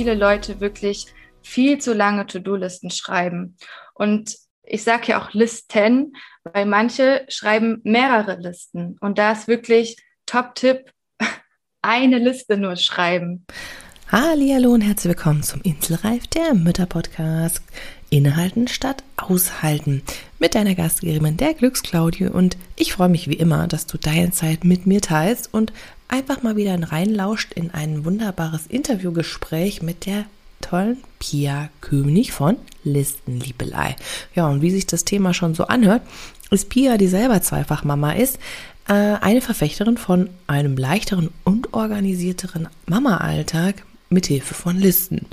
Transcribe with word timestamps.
viele 0.00 0.14
Leute 0.14 0.60
wirklich 0.60 1.08
viel 1.42 1.76
zu 1.76 1.92
lange 1.92 2.26
To-Do-Listen 2.26 2.90
schreiben. 2.90 3.58
Und 3.92 4.34
ich 4.62 4.82
sage 4.82 5.08
ja 5.08 5.20
auch 5.20 5.34
Listen, 5.34 6.14
weil 6.42 6.64
manche 6.64 7.26
schreiben 7.28 7.82
mehrere 7.84 8.36
Listen. 8.40 8.96
Und 9.02 9.18
da 9.18 9.32
ist 9.32 9.46
wirklich 9.46 9.98
Top-Tipp, 10.24 10.90
eine 11.82 12.16
Liste 12.18 12.56
nur 12.56 12.76
schreiben. 12.76 13.44
Hallo 14.10 14.72
und 14.72 14.80
herzlich 14.80 15.16
willkommen 15.16 15.42
zum 15.42 15.60
Inselreif, 15.60 16.26
der 16.28 16.54
Mütter-Podcast. 16.54 17.60
Innehalten 18.08 18.68
statt 18.68 19.04
aushalten. 19.18 20.02
Mit 20.38 20.54
deiner 20.54 20.74
Gastgeberin, 20.74 21.36
der 21.36 21.52
Glücksklaudie. 21.52 22.28
Und 22.28 22.56
ich 22.74 22.94
freue 22.94 23.10
mich 23.10 23.28
wie 23.28 23.34
immer, 23.34 23.68
dass 23.68 23.86
du 23.86 23.98
deine 23.98 24.30
Zeit 24.30 24.64
mit 24.64 24.86
mir 24.86 25.02
teilst 25.02 25.52
und 25.52 25.74
einfach 26.10 26.42
mal 26.42 26.56
wieder 26.56 26.78
reinlauscht 26.90 27.52
in 27.52 27.70
ein 27.70 28.04
wunderbares 28.04 28.66
Interviewgespräch 28.66 29.82
mit 29.82 30.06
der 30.06 30.24
tollen 30.60 30.98
Pia 31.18 31.70
König 31.80 32.32
von 32.32 32.56
Listenliebelei. 32.84 33.96
Ja, 34.34 34.48
und 34.48 34.62
wie 34.62 34.70
sich 34.70 34.86
das 34.86 35.04
Thema 35.04 35.34
schon 35.34 35.54
so 35.54 35.66
anhört, 35.66 36.02
ist 36.50 36.68
Pia, 36.68 36.96
die 36.96 37.08
selber 37.08 37.40
zweifach 37.42 37.84
Mama 37.84 38.12
ist, 38.12 38.38
äh, 38.88 38.92
eine 38.92 39.40
Verfechterin 39.40 39.96
von 39.96 40.30
einem 40.46 40.76
leichteren 40.76 41.30
und 41.44 41.72
organisierteren 41.72 42.68
Mama-Alltag 42.86 43.84
mit 44.10 44.26
Hilfe 44.26 44.54
von 44.54 44.76
Listen. 44.76 45.26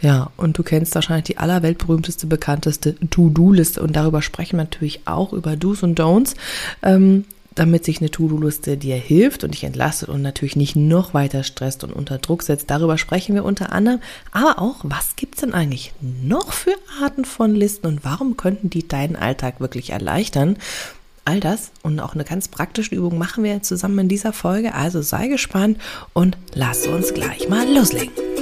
Ja, 0.00 0.30
und 0.36 0.56
du 0.56 0.62
kennst 0.62 0.94
wahrscheinlich 0.94 1.24
die 1.24 1.38
allerweltberühmteste, 1.38 2.26
bekannteste 2.26 2.96
To-Do-Liste 3.10 3.82
und 3.82 3.94
darüber 3.94 4.22
sprechen 4.22 4.56
wir 4.56 4.64
natürlich 4.64 5.06
auch 5.06 5.32
über 5.34 5.56
Do's 5.56 5.82
und 5.82 6.00
Don'ts. 6.00 6.34
Ähm, 6.82 7.26
damit 7.54 7.84
sich 7.84 8.00
eine 8.00 8.10
To-Do-Liste 8.10 8.76
dir 8.76 8.96
hilft 8.96 9.44
und 9.44 9.52
dich 9.52 9.64
entlastet 9.64 10.08
und 10.08 10.22
natürlich 10.22 10.56
nicht 10.56 10.76
noch 10.76 11.14
weiter 11.14 11.44
stresst 11.44 11.84
und 11.84 11.92
unter 11.92 12.18
Druck 12.18 12.42
setzt. 12.42 12.70
Darüber 12.70 12.98
sprechen 12.98 13.34
wir 13.34 13.44
unter 13.44 13.72
anderem. 13.72 14.00
Aber 14.32 14.60
auch, 14.60 14.76
was 14.82 15.16
gibt 15.16 15.36
es 15.36 15.40
denn 15.40 15.54
eigentlich 15.54 15.92
noch 16.00 16.52
für 16.52 16.74
Arten 17.02 17.24
von 17.24 17.54
Listen 17.54 17.86
und 17.86 18.04
warum 18.04 18.36
könnten 18.36 18.70
die 18.70 18.86
deinen 18.86 19.16
Alltag 19.16 19.60
wirklich 19.60 19.90
erleichtern? 19.90 20.56
All 21.24 21.38
das 21.38 21.70
und 21.82 22.00
auch 22.00 22.14
eine 22.14 22.24
ganz 22.24 22.48
praktische 22.48 22.94
Übung 22.94 23.16
machen 23.16 23.44
wir 23.44 23.62
zusammen 23.62 24.00
in 24.00 24.08
dieser 24.08 24.32
Folge. 24.32 24.74
Also 24.74 25.02
sei 25.02 25.28
gespannt 25.28 25.78
und 26.12 26.36
lass 26.52 26.86
uns 26.86 27.14
gleich 27.14 27.48
mal 27.48 27.66
loslegen. 27.72 28.41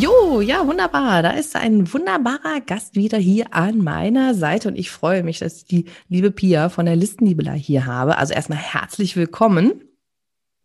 Jo, 0.00 0.40
ja, 0.40 0.64
wunderbar. 0.64 1.24
Da 1.24 1.30
ist 1.30 1.56
ein 1.56 1.92
wunderbarer 1.92 2.60
Gast 2.64 2.94
wieder 2.94 3.18
hier 3.18 3.52
an 3.52 3.78
meiner 3.78 4.32
Seite 4.34 4.68
und 4.68 4.76
ich 4.78 4.92
freue 4.92 5.24
mich, 5.24 5.40
dass 5.40 5.56
ich 5.56 5.64
die 5.64 5.86
liebe 6.08 6.30
Pia 6.30 6.68
von 6.68 6.86
der 6.86 6.94
Listenliebelei 6.94 7.58
hier 7.58 7.84
habe. 7.84 8.16
Also 8.16 8.32
erstmal 8.32 8.60
herzlich 8.60 9.16
willkommen. 9.16 9.82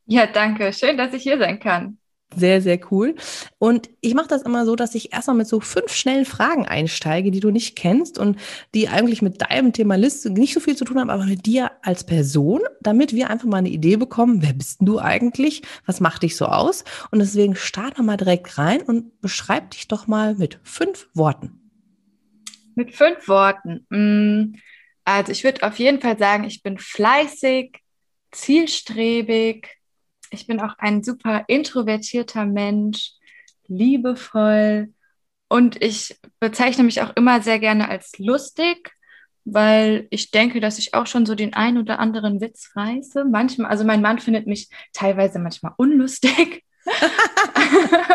Ja, 0.06 0.28
danke. 0.28 0.72
Schön, 0.72 0.98
dass 0.98 1.16
ich 1.16 1.24
hier 1.24 1.40
sein 1.40 1.60
kann. 1.60 1.98
Sehr, 2.36 2.62
sehr 2.62 2.80
cool. 2.92 3.16
Und 3.60 3.90
ich 4.02 4.14
mache 4.14 4.28
das 4.28 4.42
immer 4.42 4.66
so, 4.66 4.76
dass 4.76 4.96
ich 4.96 5.14
erstmal 5.14 5.38
mit 5.38 5.48
so 5.48 5.60
fünf 5.60 5.94
schnellen 5.94 6.26
Fragen 6.26 6.66
einsteige, 6.66 7.32
die 7.32 7.40
du 7.40 7.52
nicht 7.52 7.76
kennst 7.76 8.18
und 8.18 8.38
die 8.74 8.90
eigentlich 8.90 9.22
mit 9.22 9.42
deinem 9.42 9.74
Thema 9.74 9.96
Liste 9.96 10.30
nicht 10.30 10.54
so 10.54 10.60
viel 10.60 10.76
zu 10.76 10.86
tun 10.86 11.00
haben, 11.00 11.10
aber 11.10 11.26
mit 11.26 11.46
dir 11.46 11.72
als 11.82 12.06
Person, 12.06 12.62
damit 12.82 13.14
wir 13.14 13.30
einfach 13.30 13.48
mal 13.48 13.58
eine 13.58 13.70
Idee 13.70 13.98
bekommen, 13.98 14.42
wer 14.42 14.54
bist 14.54 14.80
denn 14.80 14.88
du 14.88 15.00
eigentlich? 15.00 15.62
Was 15.86 16.00
macht 16.00 16.24
dich 16.24 16.36
so 16.36 16.46
aus? 16.46 16.84
Und 17.12 17.20
deswegen 17.20 17.56
starte 17.56 18.04
mal 18.04 18.18
direkt 18.18 18.58
rein 18.58 18.82
und 18.82 19.22
beschreib 19.22 19.72
dich 19.72 19.88
doch 19.88 20.08
mal 20.08 20.36
mit 20.36 20.60
fünf 20.64 21.08
Worten. 21.14 21.60
Mit 22.76 22.96
fünf 22.96 23.28
Worten. 23.28 23.86
Mm, 23.90 24.56
also 25.06 25.32
ich 25.32 25.44
würde 25.44 25.64
auf 25.64 25.78
jeden 25.78 26.02
Fall 26.02 26.18
sagen, 26.18 26.46
ich 26.46 26.64
bin 26.64 26.78
fleißig, 26.78 27.80
zielstrebig, 28.32 29.70
ich 30.34 30.48
bin 30.48 30.60
auch 30.60 30.76
ein 30.78 31.04
super 31.04 31.44
introvertierter 31.48 32.46
Mensch, 32.46 33.12
liebevoll 33.68 34.94
und 35.48 35.82
ich 35.82 36.20
bezeichne 36.40 36.84
mich 36.84 37.02
auch 37.02 37.16
immer 37.16 37.42
sehr 37.42 37.60
gerne 37.60 37.90
als 37.90 38.18
lustig, 38.18 38.92
weil 39.46 40.08
ich 40.10 40.32
denke, 40.32 40.60
dass 40.60 40.80
ich 40.80 40.94
auch 40.94 41.08
schon 41.08 41.26
so 41.26 41.36
den 41.36 41.54
ein 41.54 41.78
oder 41.78 42.00
anderen 42.00 42.42
Witz 42.42 42.72
reiße. 42.76 43.26
Manchmal, 43.26 43.70
also 43.70 43.84
mein 43.84 44.02
Mann 44.02 44.20
findet 44.20 44.48
mich 44.48 44.70
teilweise 44.94 45.40
manchmal 45.40 45.74
unlustig. 45.78 46.64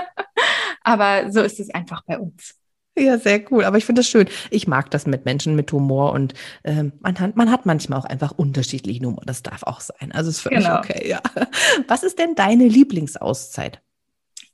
Aber 0.82 1.30
so 1.30 1.42
ist 1.42 1.60
es 1.60 1.70
einfach 1.70 2.02
bei 2.04 2.18
uns. 2.18 2.54
Ja, 2.98 3.18
sehr 3.18 3.40
cool. 3.50 3.64
Aber 3.64 3.78
ich 3.78 3.84
finde 3.84 4.00
das 4.00 4.08
schön. 4.08 4.28
Ich 4.50 4.66
mag 4.66 4.90
das 4.90 5.06
mit 5.06 5.24
Menschen 5.24 5.54
mit 5.54 5.70
Humor 5.72 6.12
und 6.12 6.34
ähm, 6.64 6.92
man, 7.00 7.18
hat, 7.20 7.36
man 7.36 7.50
hat 7.50 7.66
manchmal 7.66 7.98
auch 7.98 8.04
einfach 8.04 8.32
unterschiedlichen 8.32 9.06
Humor. 9.06 9.22
Das 9.24 9.42
darf 9.42 9.62
auch 9.62 9.80
sein. 9.80 10.12
Also 10.12 10.30
ist 10.30 10.40
völlig 10.40 10.64
genau. 10.64 10.78
okay, 10.78 11.08
ja. 11.08 11.20
Was 11.88 12.02
ist 12.02 12.18
denn 12.18 12.34
deine 12.34 12.66
Lieblingsauszeit? 12.66 13.80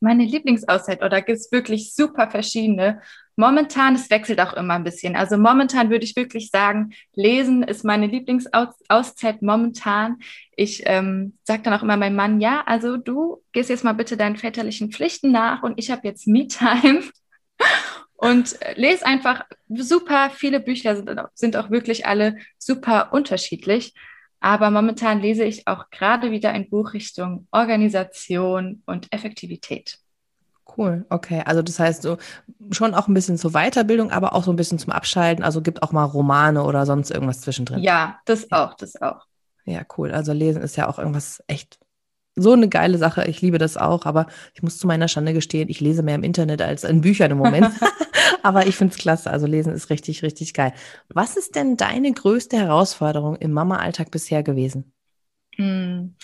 Meine 0.00 0.24
Lieblingsauszeit, 0.24 1.02
oder 1.02 1.18
oh, 1.18 1.24
gibt 1.24 1.38
es 1.38 1.50
wirklich 1.50 1.94
super 1.94 2.30
verschiedene. 2.30 3.00
Momentan, 3.36 3.94
es 3.94 4.10
wechselt 4.10 4.38
auch 4.40 4.52
immer 4.52 4.74
ein 4.74 4.84
bisschen. 4.84 5.16
Also 5.16 5.38
momentan 5.38 5.88
würde 5.88 6.04
ich 6.04 6.14
wirklich 6.14 6.50
sagen, 6.50 6.92
Lesen 7.14 7.62
ist 7.62 7.84
meine 7.84 8.06
Lieblingsauszeit 8.06 9.40
momentan. 9.40 10.18
Ich 10.56 10.82
ähm, 10.84 11.38
sage 11.44 11.62
dann 11.62 11.72
auch 11.72 11.82
immer 11.82 11.96
meinem 11.96 12.16
Mann, 12.16 12.40
ja, 12.40 12.62
also 12.66 12.98
du 12.98 13.42
gehst 13.52 13.70
jetzt 13.70 13.82
mal 13.82 13.94
bitte 13.94 14.16
deinen 14.16 14.36
väterlichen 14.36 14.92
Pflichten 14.92 15.32
nach 15.32 15.62
und 15.62 15.78
ich 15.78 15.90
habe 15.90 16.06
jetzt 16.06 16.26
Me-Time. 16.26 17.02
Und 18.24 18.58
lese 18.76 19.04
einfach 19.04 19.44
super 19.68 20.30
viele 20.30 20.60
Bücher, 20.60 20.96
sind, 20.96 21.10
sind 21.34 21.56
auch 21.56 21.70
wirklich 21.70 22.06
alle 22.06 22.38
super 22.58 23.12
unterschiedlich. 23.12 23.94
Aber 24.40 24.70
momentan 24.70 25.20
lese 25.20 25.44
ich 25.44 25.66
auch 25.66 25.90
gerade 25.90 26.30
wieder 26.30 26.50
ein 26.50 26.68
Buch 26.68 26.92
Richtung 26.92 27.46
Organisation 27.50 28.82
und 28.86 29.12
Effektivität. 29.12 29.98
Cool, 30.76 31.06
okay. 31.08 31.42
Also 31.44 31.62
das 31.62 31.78
heißt 31.78 32.02
so 32.02 32.18
schon 32.70 32.94
auch 32.94 33.08
ein 33.08 33.14
bisschen 33.14 33.38
zur 33.38 33.52
Weiterbildung, 33.52 34.10
aber 34.10 34.34
auch 34.34 34.44
so 34.44 34.52
ein 34.52 34.56
bisschen 34.56 34.78
zum 34.78 34.92
Abschalten. 34.92 35.44
Also 35.44 35.62
gibt 35.62 35.82
auch 35.82 35.92
mal 35.92 36.04
Romane 36.04 36.64
oder 36.64 36.86
sonst 36.86 37.10
irgendwas 37.10 37.42
zwischendrin. 37.42 37.80
Ja, 37.80 38.18
das 38.24 38.50
auch, 38.50 38.74
das 38.74 39.00
auch. 39.00 39.26
Ja, 39.66 39.82
cool. 39.96 40.12
Also 40.12 40.32
lesen 40.32 40.62
ist 40.62 40.76
ja 40.76 40.88
auch 40.88 40.98
irgendwas 40.98 41.42
echt 41.46 41.78
so 42.36 42.52
eine 42.52 42.68
geile 42.68 42.98
Sache. 42.98 43.24
Ich 43.28 43.40
liebe 43.40 43.58
das 43.58 43.76
auch, 43.76 44.06
aber 44.06 44.26
ich 44.54 44.62
muss 44.62 44.78
zu 44.78 44.86
meiner 44.86 45.08
Schande 45.08 45.32
gestehen, 45.32 45.68
ich 45.68 45.80
lese 45.80 46.02
mehr 46.02 46.16
im 46.16 46.24
Internet 46.24 46.62
als 46.62 46.84
in 46.84 47.00
Büchern 47.00 47.30
im 47.30 47.38
Moment. 47.38 47.70
aber 48.42 48.66
ich 48.66 48.76
finde 48.76 48.92
es 48.92 48.98
klasse. 48.98 49.30
Also 49.30 49.46
lesen 49.46 49.72
ist 49.72 49.90
richtig, 49.90 50.22
richtig 50.22 50.54
geil. 50.54 50.72
Was 51.08 51.36
ist 51.36 51.54
denn 51.54 51.76
deine 51.76 52.12
größte 52.12 52.56
Herausforderung 52.56 53.36
im 53.36 53.52
Mama-Alltag 53.52 54.10
bisher 54.10 54.42
gewesen? 54.42 54.92
Hm. 55.56 56.16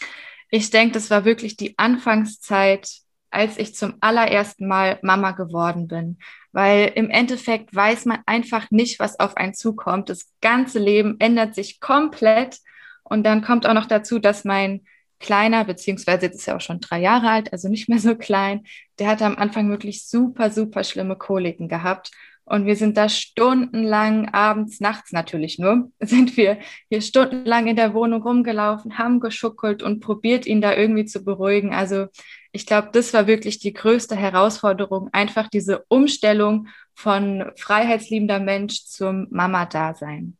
Ich 0.50 0.70
denke, 0.70 0.94
das 0.94 1.10
war 1.10 1.24
wirklich 1.24 1.56
die 1.56 1.78
Anfangszeit, 1.78 2.90
als 3.30 3.56
ich 3.56 3.76
zum 3.76 3.94
allerersten 4.00 4.66
Mal 4.66 4.98
Mama 5.02 5.30
geworden 5.30 5.86
bin. 5.86 6.18
Weil 6.50 6.90
im 6.96 7.10
Endeffekt 7.10 7.72
weiß 7.72 8.06
man 8.06 8.18
einfach 8.26 8.72
nicht, 8.72 8.98
was 8.98 9.20
auf 9.20 9.36
einen 9.36 9.54
zukommt. 9.54 10.08
Das 10.08 10.26
ganze 10.40 10.80
Leben 10.80 11.16
ändert 11.20 11.54
sich 11.54 11.78
komplett. 11.78 12.58
Und 13.04 13.22
dann 13.24 13.42
kommt 13.42 13.66
auch 13.66 13.74
noch 13.74 13.86
dazu, 13.86 14.18
dass 14.18 14.44
mein 14.44 14.82
kleiner, 15.20 15.64
beziehungsweise 15.64 16.26
jetzt 16.26 16.36
ist 16.36 16.48
er 16.48 16.56
auch 16.56 16.60
schon 16.60 16.80
drei 16.80 17.00
Jahre 17.00 17.30
alt, 17.30 17.52
also 17.52 17.68
nicht 17.68 17.88
mehr 17.88 18.00
so 18.00 18.16
klein, 18.16 18.64
der 18.98 19.08
hatte 19.08 19.26
am 19.26 19.36
Anfang 19.36 19.70
wirklich 19.70 20.06
super, 20.06 20.50
super 20.50 20.82
schlimme 20.82 21.16
Koliken 21.16 21.68
gehabt. 21.68 22.10
Und 22.44 22.66
wir 22.66 22.74
sind 22.74 22.96
da 22.96 23.08
stundenlang, 23.08 24.30
abends, 24.30 24.80
nachts 24.80 25.12
natürlich 25.12 25.60
nur, 25.60 25.92
sind 26.00 26.36
wir 26.36 26.58
hier 26.88 27.00
stundenlang 27.00 27.68
in 27.68 27.76
der 27.76 27.94
Wohnung 27.94 28.22
rumgelaufen, 28.22 28.98
haben 28.98 29.20
geschuckelt 29.20 29.84
und 29.84 30.00
probiert, 30.00 30.46
ihn 30.46 30.60
da 30.60 30.74
irgendwie 30.74 31.04
zu 31.04 31.22
beruhigen. 31.22 31.72
Also 31.72 32.08
ich 32.50 32.66
glaube, 32.66 32.88
das 32.92 33.14
war 33.14 33.28
wirklich 33.28 33.60
die 33.60 33.72
größte 33.72 34.16
Herausforderung, 34.16 35.10
einfach 35.12 35.48
diese 35.48 35.84
Umstellung 35.86 36.66
von 36.94 37.52
freiheitsliebender 37.56 38.40
Mensch 38.40 38.84
zum 38.84 39.28
Mama-Dasein. 39.30 40.36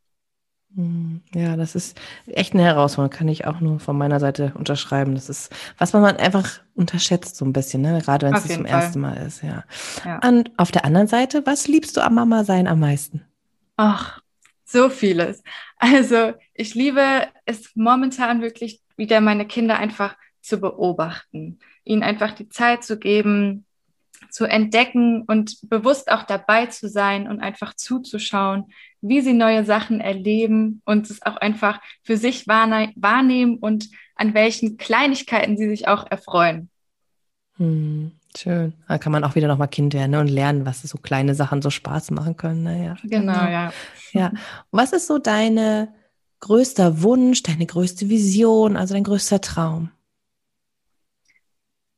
Hm, 0.77 1.23
ja, 1.35 1.57
das 1.57 1.75
ist 1.75 2.01
echt 2.27 2.55
eine 2.55 2.63
Herausforderung, 2.63 3.17
kann 3.17 3.29
ich 3.29 3.47
auch 3.47 3.61
nur 3.61 3.81
von 3.81 3.99
meiner 3.99 4.21
Seite 4.21 4.53
unterschreiben. 4.57 5.15
Das 5.15 5.29
ist, 5.29 5.53
was 5.79 5.93
man 5.93 6.05
einfach 6.17 6.61
unterschätzt 6.75 7.37
so 7.37 7.45
ein 7.45 7.53
bisschen, 7.53 7.83
ne? 7.83 8.01
gerade 8.05 8.27
wenn 8.27 8.35
es 8.35 8.47
zum 8.47 8.67
Fall. 8.67 8.81
ersten 8.81 9.01
Mal 9.01 9.17
ist. 9.17 9.43
Ja. 9.43 9.65
ja. 10.05 10.21
Und 10.27 10.53
auf 10.57 10.71
der 10.71 10.85
anderen 10.85 11.09
Seite, 11.09 11.45
was 11.45 11.67
liebst 11.67 11.97
du 11.97 12.01
am 12.03 12.15
Mama 12.15 12.45
sein 12.45 12.69
am 12.69 12.81
meisten? 12.81 13.23
Ach, 13.77 14.21
so 14.65 14.89
vieles. 14.89 15.43
Also 15.77 16.35
ich 16.55 16.75
liebe 16.75 17.27
es 17.47 17.75
momentan 17.75 18.43
wirklich 18.43 18.81
wieder 18.97 19.21
meine 19.21 19.47
Kinder 19.47 19.79
einfach 19.79 20.15
zu 20.41 20.61
beobachten, 20.61 21.59
ihnen 21.85 22.03
einfach 22.03 22.33
die 22.33 22.49
Zeit 22.49 22.85
zu 22.85 22.99
geben, 22.99 23.65
zu 24.31 24.45
entdecken 24.45 25.23
und 25.23 25.59
bewusst 25.69 26.11
auch 26.11 26.25
dabei 26.25 26.67
zu 26.67 26.89
sein 26.89 27.29
und 27.29 27.41
einfach 27.41 27.75
zuzuschauen, 27.75 28.73
wie 29.01 29.21
sie 29.21 29.33
neue 29.33 29.65
Sachen 29.65 30.01
erleben 30.01 30.83
und 30.85 31.11
es 31.11 31.23
auch 31.23 31.37
einfach 31.37 31.81
für 32.03 32.17
sich 32.17 32.47
wahrnehmen 32.47 33.57
und 33.59 33.89
an 34.15 34.35
welchen 34.35 34.77
Kleinigkeiten 34.77 35.57
sie 35.57 35.69
sich 35.69 35.89
auch 35.89 36.07
erfreuen. 36.11 36.69
Hm, 37.57 38.13
schön. 38.37 38.75
Da 38.89 38.99
kann 38.99 39.13
man 39.13 39.25
auch 39.25 39.35
wieder 39.35 39.49
nochmal 39.49 39.69
Kind 39.69 39.95
werden 39.95 40.11
ne, 40.13 40.21
und 40.21 40.29
lernen, 40.29 40.67
was 40.67 40.83
so 40.83 40.99
kleine 40.99 41.35
Sachen 41.35 41.63
so 41.63 41.71
Spaß 41.71 42.11
machen 42.11 42.37
können. 42.37 42.63
Ne? 42.63 42.97
Genau, 43.03 43.33
genau, 43.33 43.51
ja. 43.51 43.73
Ja. 44.13 44.33
Was 44.71 44.93
ist 44.93 45.07
so 45.07 45.19
deine 45.19 45.95
größter 46.41 47.03
Wunsch, 47.03 47.43
deine 47.43 47.67
größte 47.67 48.09
Vision, 48.09 48.77
also 48.77 48.95
dein 48.95 49.05
größter 49.05 49.41
Traum? 49.41 49.91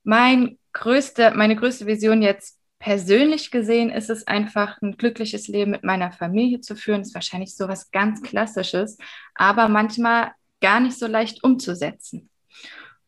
Mein 0.05 0.59
größte, 0.73 1.33
meine 1.35 1.57
größte 1.57 1.87
Vision 1.87 2.23
jetzt 2.23 2.59
persönlich 2.79 3.53
gesehen 3.53 3.91
ist 3.91 4.11
es 4.11 4.27
einfach, 4.27 4.83
ein 4.83 4.97
glückliches 4.97 5.47
Leben 5.47 5.71
mit 5.71 5.85
meiner 5.85 6.11
Familie 6.11 6.61
zu 6.61 6.75
führen. 6.75 7.01
Das 7.01 7.09
ist 7.09 7.15
wahrscheinlich 7.15 7.55
so 7.55 7.69
was 7.69 7.93
ganz 7.93 8.23
Klassisches, 8.23 8.99
aber 9.35 9.69
manchmal 9.69 10.33
gar 10.61 10.81
nicht 10.81 10.99
so 10.99 11.07
leicht 11.07 11.45
umzusetzen. 11.45 12.29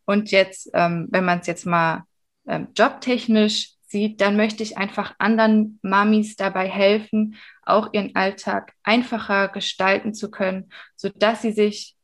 Und 0.05 0.31
jetzt, 0.31 0.71
ähm, 0.75 1.09
wenn 1.11 1.25
man 1.25 1.41
es 1.41 1.49
jetzt 1.49 1.67
mal 1.67 2.05
ähm, 2.47 2.69
jobtechnisch 2.77 3.73
sieht, 3.87 4.21
dann 4.21 4.37
möchte 4.37 4.63
ich 4.63 4.79
einfach 4.79 5.15
anderen 5.19 5.79
Mamis 5.83 6.37
dabei 6.37 6.69
helfen, 6.69 7.37
auch 7.63 7.93
ihren 7.93 8.15
Alltag 8.15 8.75
einfacher 8.85 9.49
gestalten 9.49 10.15
zu 10.15 10.31
können, 10.31 10.71
sodass 10.95 11.43
sie 11.43 11.53
sich 11.53 11.97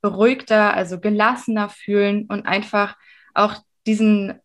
beruhigter, 0.00 0.74
also 0.74 0.98
gelassener 0.98 1.68
fühlen 1.68 2.26
und 2.26 2.46
einfach 2.46 2.96
auch 3.34 3.56
diesen 3.86 4.40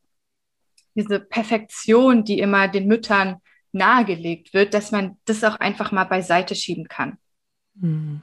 diese 0.97 1.19
Perfektion, 1.19 2.23
die 2.23 2.39
immer 2.39 2.67
den 2.67 2.87
Müttern 2.87 3.37
nahegelegt 3.71 4.53
wird, 4.53 4.73
dass 4.73 4.91
man 4.91 5.17
das 5.25 5.43
auch 5.43 5.55
einfach 5.57 5.91
mal 5.91 6.05
beiseite 6.05 6.55
schieben 6.55 6.87
kann. 6.87 7.17
Hm. 7.79 8.21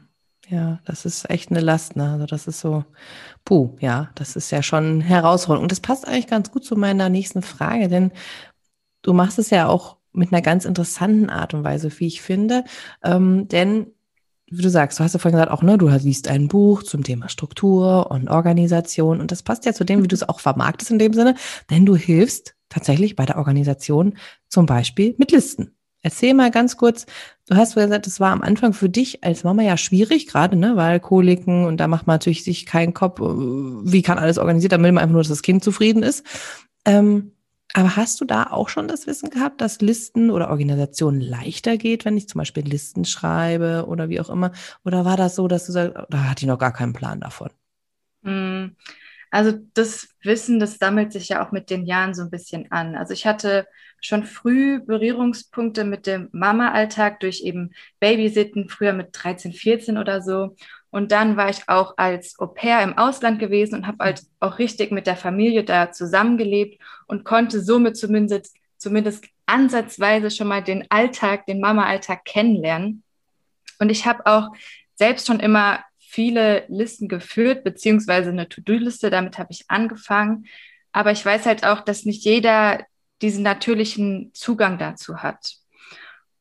Ja, 0.48 0.80
das 0.84 1.06
ist 1.06 1.30
echt 1.30 1.50
eine 1.50 1.60
Last, 1.60 1.96
ne? 1.96 2.12
Also 2.12 2.26
das 2.26 2.46
ist 2.46 2.60
so, 2.60 2.84
puh, 3.46 3.76
ja, 3.80 4.10
das 4.14 4.36
ist 4.36 4.50
ja 4.50 4.62
schon 4.62 5.00
Herausforderung. 5.00 5.64
Und 5.64 5.72
das 5.72 5.80
passt 5.80 6.06
eigentlich 6.06 6.26
ganz 6.26 6.50
gut 6.50 6.66
zu 6.66 6.76
meiner 6.76 7.08
nächsten 7.08 7.40
Frage, 7.40 7.88
denn 7.88 8.12
du 9.00 9.14
machst 9.14 9.38
es 9.38 9.48
ja 9.48 9.68
auch 9.68 9.96
mit 10.12 10.32
einer 10.32 10.42
ganz 10.42 10.66
interessanten 10.66 11.30
Art 11.30 11.54
und 11.54 11.64
Weise, 11.64 11.90
wie 11.98 12.06
ich 12.06 12.20
finde. 12.20 12.64
Ähm, 13.02 13.48
denn 13.48 13.86
wie 14.46 14.62
du 14.62 14.68
sagst, 14.68 14.98
du 14.98 15.04
hast 15.04 15.14
ja 15.14 15.18
vorhin 15.18 15.36
gesagt, 15.38 15.50
auch, 15.50 15.62
ne, 15.62 15.78
du 15.78 15.88
liest 15.88 16.28
ein 16.28 16.48
Buch 16.48 16.82
zum 16.82 17.02
Thema 17.02 17.28
Struktur 17.28 18.10
und 18.10 18.28
Organisation 18.28 19.20
und 19.20 19.32
das 19.32 19.42
passt 19.42 19.64
ja 19.64 19.72
zu 19.72 19.84
dem, 19.84 20.02
wie 20.02 20.08
du 20.08 20.14
es 20.14 20.28
auch 20.28 20.40
vermarktest 20.40 20.90
in 20.90 20.98
dem 20.98 21.14
Sinne, 21.14 21.34
denn 21.70 21.86
du 21.86 21.96
hilfst 21.96 22.53
tatsächlich 22.74 23.16
bei 23.16 23.24
der 23.24 23.38
Organisation 23.38 24.16
zum 24.48 24.66
Beispiel 24.66 25.14
mit 25.18 25.30
Listen. 25.30 25.74
Erzähl 26.02 26.34
mal 26.34 26.50
ganz 26.50 26.76
kurz, 26.76 27.06
du 27.48 27.56
hast 27.56 27.76
gesagt, 27.76 28.06
es 28.06 28.20
war 28.20 28.32
am 28.32 28.42
Anfang 28.42 28.74
für 28.74 28.90
dich 28.90 29.24
als 29.24 29.42
Mama 29.42 29.62
ja 29.62 29.78
schwierig, 29.78 30.26
gerade, 30.26 30.54
ne, 30.54 30.76
weil 30.76 31.00
Koliken 31.00 31.64
und 31.64 31.78
da 31.78 31.88
macht 31.88 32.06
man 32.06 32.16
natürlich 32.16 32.44
sich 32.44 32.66
keinen 32.66 32.92
Kopf, 32.92 33.20
äh, 33.20 33.24
wie 33.24 34.02
kann 34.02 34.18
alles 34.18 34.36
organisiert, 34.36 34.72
da 34.72 34.82
will 34.82 34.92
man 34.92 35.02
einfach 35.02 35.14
nur, 35.14 35.22
dass 35.22 35.30
das 35.30 35.42
Kind 35.42 35.64
zufrieden 35.64 36.02
ist. 36.02 36.26
Ähm, 36.84 37.32
aber 37.72 37.96
hast 37.96 38.20
du 38.20 38.26
da 38.26 38.44
auch 38.50 38.68
schon 38.68 38.86
das 38.86 39.06
Wissen 39.06 39.30
gehabt, 39.30 39.62
dass 39.62 39.80
Listen 39.80 40.30
oder 40.30 40.50
Organisationen 40.50 41.20
leichter 41.20 41.78
geht, 41.78 42.04
wenn 42.04 42.16
ich 42.18 42.28
zum 42.28 42.38
Beispiel 42.38 42.64
Listen 42.64 43.06
schreibe 43.06 43.86
oder 43.88 44.10
wie 44.10 44.20
auch 44.20 44.28
immer? 44.28 44.52
Oder 44.84 45.06
war 45.06 45.16
das 45.16 45.34
so, 45.34 45.48
dass 45.48 45.66
du 45.66 45.72
sagst, 45.72 45.96
da 46.10 46.24
hatte 46.24 46.44
ich 46.44 46.48
noch 46.48 46.58
gar 46.58 46.72
keinen 46.72 46.92
Plan 46.92 47.18
davon? 47.20 47.48
Hm. 48.22 48.76
Also 49.34 49.58
das 49.74 50.10
Wissen, 50.22 50.60
das 50.60 50.78
sammelt 50.78 51.12
sich 51.12 51.28
ja 51.28 51.44
auch 51.44 51.50
mit 51.50 51.68
den 51.68 51.86
Jahren 51.86 52.14
so 52.14 52.22
ein 52.22 52.30
bisschen 52.30 52.70
an. 52.70 52.94
Also 52.94 53.12
ich 53.14 53.26
hatte 53.26 53.66
schon 54.00 54.22
früh 54.22 54.78
Berührungspunkte 54.78 55.82
mit 55.82 56.06
dem 56.06 56.28
Mama-Alltag 56.30 57.18
durch 57.18 57.40
eben 57.42 57.74
Babysitten, 57.98 58.68
früher 58.68 58.92
mit 58.92 59.08
13, 59.10 59.52
14 59.52 59.98
oder 59.98 60.22
so. 60.22 60.54
Und 60.90 61.10
dann 61.10 61.36
war 61.36 61.50
ich 61.50 61.68
auch 61.68 61.94
als 61.96 62.38
Au 62.38 62.46
pair 62.46 62.80
im 62.84 62.96
Ausland 62.96 63.40
gewesen 63.40 63.74
und 63.74 63.88
habe 63.88 64.04
halt 64.04 64.22
auch 64.38 64.60
richtig 64.60 64.92
mit 64.92 65.08
der 65.08 65.16
Familie 65.16 65.64
da 65.64 65.90
zusammengelebt 65.90 66.80
und 67.08 67.24
konnte 67.24 67.60
somit 67.60 67.96
zumindest, 67.96 68.54
zumindest 68.76 69.24
ansatzweise 69.46 70.30
schon 70.30 70.46
mal 70.46 70.62
den 70.62 70.88
Alltag, 70.92 71.46
den 71.46 71.58
Mama-Alltag 71.58 72.24
kennenlernen. 72.24 73.02
Und 73.80 73.90
ich 73.90 74.06
habe 74.06 74.26
auch 74.26 74.50
selbst 74.94 75.26
schon 75.26 75.40
immer 75.40 75.80
viele 76.14 76.64
Listen 76.68 77.08
geführt, 77.08 77.64
beziehungsweise 77.64 78.30
eine 78.30 78.48
To-Do-Liste, 78.48 79.10
damit 79.10 79.38
habe 79.38 79.50
ich 79.50 79.64
angefangen. 79.68 80.46
Aber 80.92 81.10
ich 81.10 81.26
weiß 81.26 81.44
halt 81.46 81.64
auch, 81.66 81.80
dass 81.80 82.04
nicht 82.04 82.24
jeder 82.24 82.86
diesen 83.20 83.42
natürlichen 83.42 84.30
Zugang 84.32 84.78
dazu 84.78 85.22
hat. 85.22 85.56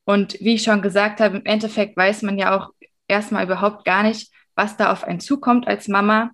Und 0.04 0.38
wie 0.40 0.54
ich 0.54 0.62
schon 0.62 0.80
gesagt 0.80 1.20
habe, 1.20 1.38
im 1.38 1.44
Endeffekt 1.44 1.96
weiß 1.96 2.22
man 2.22 2.38
ja 2.38 2.56
auch 2.56 2.70
erstmal 3.08 3.44
überhaupt 3.44 3.84
gar 3.84 4.04
nicht, 4.04 4.30
was 4.54 4.76
da 4.76 4.92
auf 4.92 5.02
einen 5.02 5.18
zukommt 5.20 5.66
als 5.66 5.88
Mama. 5.88 6.30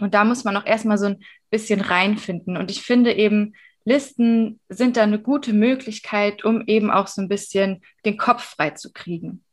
Und 0.00 0.14
da 0.14 0.24
muss 0.24 0.42
man 0.42 0.56
auch 0.56 0.66
erstmal 0.66 0.98
so 0.98 1.06
ein 1.06 1.24
bisschen 1.50 1.80
reinfinden. 1.80 2.56
Und 2.56 2.70
ich 2.70 2.82
finde 2.82 3.12
eben, 3.12 3.54
Listen 3.84 4.60
sind 4.68 4.96
da 4.96 5.04
eine 5.04 5.20
gute 5.20 5.52
Möglichkeit, 5.52 6.44
um 6.44 6.64
eben 6.66 6.90
auch 6.90 7.06
so 7.06 7.22
ein 7.22 7.28
bisschen 7.28 7.82
den 8.04 8.18
Kopf 8.18 8.42
frei 8.42 8.70
zu 8.70 8.92
kriegen. 8.92 9.44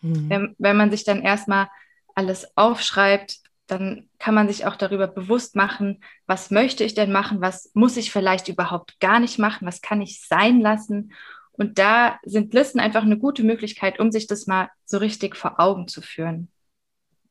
Mhm. 0.00 0.30
Wenn, 0.30 0.54
wenn 0.58 0.76
man 0.76 0.90
sich 0.90 1.04
dann 1.04 1.22
erstmal 1.22 1.68
alles 2.14 2.56
aufschreibt, 2.56 3.38
dann 3.66 4.08
kann 4.18 4.34
man 4.34 4.48
sich 4.48 4.66
auch 4.66 4.76
darüber 4.76 5.06
bewusst 5.06 5.56
machen, 5.56 6.02
was 6.26 6.50
möchte 6.50 6.84
ich 6.84 6.94
denn 6.94 7.12
machen, 7.12 7.40
was 7.40 7.70
muss 7.74 7.96
ich 7.96 8.12
vielleicht 8.12 8.48
überhaupt 8.48 9.00
gar 9.00 9.20
nicht 9.20 9.38
machen, 9.38 9.66
was 9.66 9.80
kann 9.80 10.02
ich 10.02 10.26
sein 10.26 10.60
lassen. 10.60 11.12
Und 11.52 11.78
da 11.78 12.18
sind 12.24 12.52
Listen 12.52 12.80
einfach 12.80 13.02
eine 13.02 13.18
gute 13.18 13.42
Möglichkeit, 13.42 14.00
um 14.00 14.10
sich 14.10 14.26
das 14.26 14.46
mal 14.46 14.68
so 14.84 14.98
richtig 14.98 15.36
vor 15.36 15.60
Augen 15.60 15.88
zu 15.88 16.02
führen. 16.02 16.48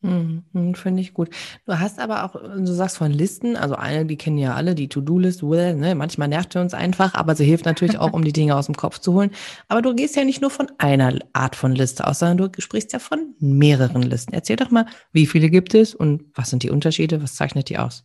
Mhm, 0.03 0.75
Finde 0.75 1.01
ich 1.01 1.13
gut. 1.13 1.29
Du 1.65 1.79
hast 1.79 1.97
aber 1.97 2.25
auch, 2.25 2.33
du 2.33 2.65
sagst 2.65 2.97
von 2.97 3.09
Listen, 3.09 3.55
also 3.55 3.75
eine, 3.75 4.05
die 4.05 4.17
kennen 4.17 4.38
ja 4.38 4.53
alle, 4.53 4.75
die 4.75 4.89
To-Do-List, 4.89 5.44
ne? 5.44 5.95
manchmal 5.95 6.27
nervt 6.27 6.51
sie 6.51 6.59
uns 6.59 6.73
einfach, 6.73 7.13
aber 7.13 7.35
sie 7.35 7.45
hilft 7.45 7.63
natürlich 7.63 7.97
auch, 7.97 8.11
um 8.11 8.25
die 8.25 8.33
Dinge 8.33 8.57
aus 8.57 8.65
dem 8.65 8.75
Kopf 8.75 9.00
zu 9.00 9.13
holen. 9.13 9.31
Aber 9.69 9.81
du 9.81 9.95
gehst 9.95 10.17
ja 10.17 10.25
nicht 10.25 10.41
nur 10.41 10.50
von 10.50 10.69
einer 10.77 11.17
Art 11.31 11.56
von 11.56 11.73
Liste 11.73 12.06
aus, 12.06 12.19
sondern 12.19 12.51
du 12.51 12.61
sprichst 12.61 12.92
ja 12.92 12.99
von 12.99 13.33
mehreren 13.39 14.01
Listen. 14.01 14.33
Erzähl 14.33 14.57
doch 14.57 14.71
mal, 14.71 14.87
wie 15.13 15.25
viele 15.25 15.49
gibt 15.49 15.73
es 15.73 15.95
und 15.95 16.25
was 16.35 16.49
sind 16.49 16.63
die 16.63 16.69
Unterschiede, 16.69 17.23
was 17.23 17.35
zeichnet 17.35 17.69
die 17.69 17.78
aus? 17.78 18.04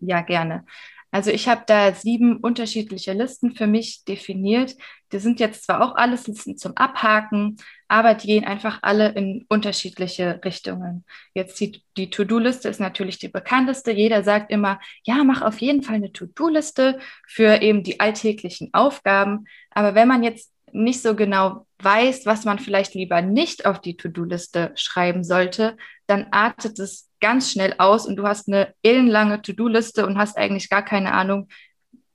Ja, 0.00 0.22
gerne. 0.22 0.64
Also 1.10 1.30
ich 1.30 1.48
habe 1.48 1.62
da 1.66 1.92
sieben 1.92 2.36
unterschiedliche 2.36 3.12
Listen 3.12 3.52
für 3.52 3.66
mich 3.66 4.04
definiert. 4.04 4.76
Die 5.12 5.18
sind 5.18 5.40
jetzt 5.40 5.64
zwar 5.64 5.82
auch 5.82 5.96
alles 5.96 6.26
Listen 6.28 6.56
zum 6.56 6.76
Abhaken, 6.76 7.56
aber 7.88 8.14
die 8.14 8.28
gehen 8.28 8.44
einfach 8.44 8.78
alle 8.82 9.08
in 9.10 9.44
unterschiedliche 9.48 10.40
Richtungen. 10.44 11.04
Jetzt 11.34 11.58
die, 11.60 11.82
die 11.96 12.10
To-Do-Liste 12.10 12.68
ist 12.68 12.80
natürlich 12.80 13.18
die 13.18 13.28
bekannteste. 13.28 13.90
Jeder 13.90 14.22
sagt 14.22 14.52
immer, 14.52 14.80
ja, 15.02 15.24
mach 15.24 15.42
auf 15.42 15.60
jeden 15.60 15.82
Fall 15.82 15.96
eine 15.96 16.12
To-Do-Liste 16.12 17.00
für 17.26 17.60
eben 17.60 17.82
die 17.82 17.98
alltäglichen 17.98 18.72
Aufgaben. 18.72 19.46
Aber 19.70 19.96
wenn 19.96 20.06
man 20.06 20.22
jetzt 20.22 20.52
nicht 20.72 21.02
so 21.02 21.16
genau 21.16 21.66
weiß, 21.80 22.26
was 22.26 22.44
man 22.44 22.60
vielleicht 22.60 22.94
lieber 22.94 23.20
nicht 23.20 23.66
auf 23.66 23.80
die 23.80 23.96
To-Do-Liste 23.96 24.72
schreiben 24.76 25.24
sollte, 25.24 25.76
dann 26.06 26.28
artet 26.30 26.78
es 26.78 27.09
ganz 27.20 27.52
schnell 27.52 27.74
aus 27.78 28.06
und 28.06 28.16
du 28.16 28.24
hast 28.24 28.48
eine 28.48 28.74
ellenlange 28.82 29.42
To-Do-Liste 29.42 30.06
und 30.06 30.18
hast 30.18 30.36
eigentlich 30.36 30.68
gar 30.68 30.84
keine 30.84 31.12
Ahnung, 31.12 31.48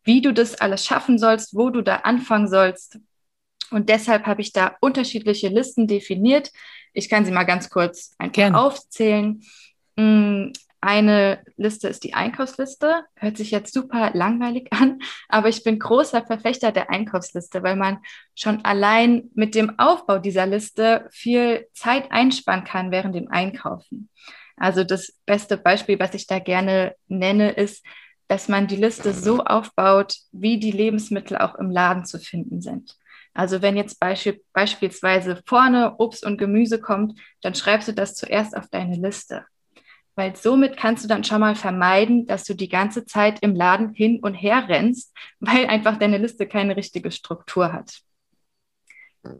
wie 0.04 0.22
du 0.22 0.34
das 0.34 0.56
alles 0.56 0.86
schaffen 0.86 1.18
sollst, 1.18 1.56
wo 1.56 1.70
du 1.70 1.82
da 1.82 1.98
anfangen 1.98 2.48
sollst. 2.48 3.00
Und 3.72 3.90
deshalb 3.90 4.26
habe 4.26 4.42
ich 4.42 4.54
da 4.54 4.76
unterschiedliche 4.82 5.50
Listen 5.50 5.88
definiert. 5.88 6.52
Ich 6.94 7.10
kann 7.10 7.26
sie 7.26 7.32
mal 7.32 7.44
ganz 7.44 7.70
kurz 7.70 8.14
einfach 8.20 8.34
Gerne. 8.34 8.60
aufzählen. 8.60 9.42
Mm, 9.96 10.52
eine 10.86 11.44
Liste 11.58 11.88
ist 11.88 12.04
die 12.04 12.14
Einkaufsliste. 12.14 13.06
Hört 13.16 13.38
sich 13.38 13.50
jetzt 13.50 13.74
super 13.74 14.12
langweilig 14.14 14.68
an, 14.72 15.00
aber 15.28 15.50
ich 15.50 15.64
bin 15.64 15.80
großer 15.80 16.24
Verfechter 16.24 16.72
der 16.72 16.92
Einkaufsliste, 16.92 17.64
weil 17.64 17.76
man 17.76 17.98
schon 18.36 18.64
allein 18.64 19.32
mit 19.34 19.56
dem 19.56 19.80
Aufbau 19.80 20.20
dieser 20.20 20.46
Liste 20.46 21.08
viel 21.12 21.68
Zeit 21.74 22.12
einsparen 22.12 22.66
kann 22.66 22.92
während 22.92 23.16
dem 23.16 23.30
Einkaufen. 23.30 24.10
Also 24.58 24.84
das 24.84 25.14
beste 25.26 25.58
Beispiel, 25.58 26.00
was 26.00 26.14
ich 26.14 26.28
da 26.28 26.40
gerne 26.40 26.96
nenne, 27.08 27.52
ist, 27.52 27.86
dass 28.28 28.48
man 28.48 28.68
die 28.68 28.78
Liste 28.78 29.14
so 29.14 29.44
aufbaut, 29.44 30.16
wie 30.32 30.60
die 30.60 30.72
Lebensmittel 30.72 31.38
auch 31.38 31.56
im 31.56 31.70
Laden 31.70 32.06
zu 32.06 32.20
finden 32.20 32.62
sind. 32.62 32.98
Also 33.34 33.62
wenn 33.62 33.76
jetzt 33.76 34.00
beisp 34.00 34.38
beispielsweise 34.54 35.42
vorne 35.46 35.96
Obst 35.98 36.26
und 36.26 36.38
Gemüse 36.38 36.80
kommt, 36.80 37.20
dann 37.42 37.54
schreibst 37.54 37.88
du 37.88 37.94
das 37.94 38.16
zuerst 38.16 38.56
auf 38.56 38.68
deine 38.70 38.96
Liste 38.96 39.46
weil 40.16 40.36
somit 40.36 40.78
kannst 40.78 41.04
du 41.04 41.08
dann 41.08 41.24
schon 41.24 41.42
mal 41.42 41.56
vermeiden, 41.56 42.26
dass 42.26 42.46
du 42.46 42.54
die 42.54 42.70
ganze 42.70 43.06
Zeit 43.06 43.40
im 43.42 43.54
Laden 43.54 43.94
hin 43.94 44.20
und 44.22 44.34
her 44.34 44.68
rennst, 44.68 45.14
weil 45.40 45.68
einfach 45.68 45.98
deine 45.98 46.18
Liste 46.18 46.48
keine 46.48 46.76
richtige 46.76 47.12
Struktur 47.12 47.72
hat. 47.72 48.00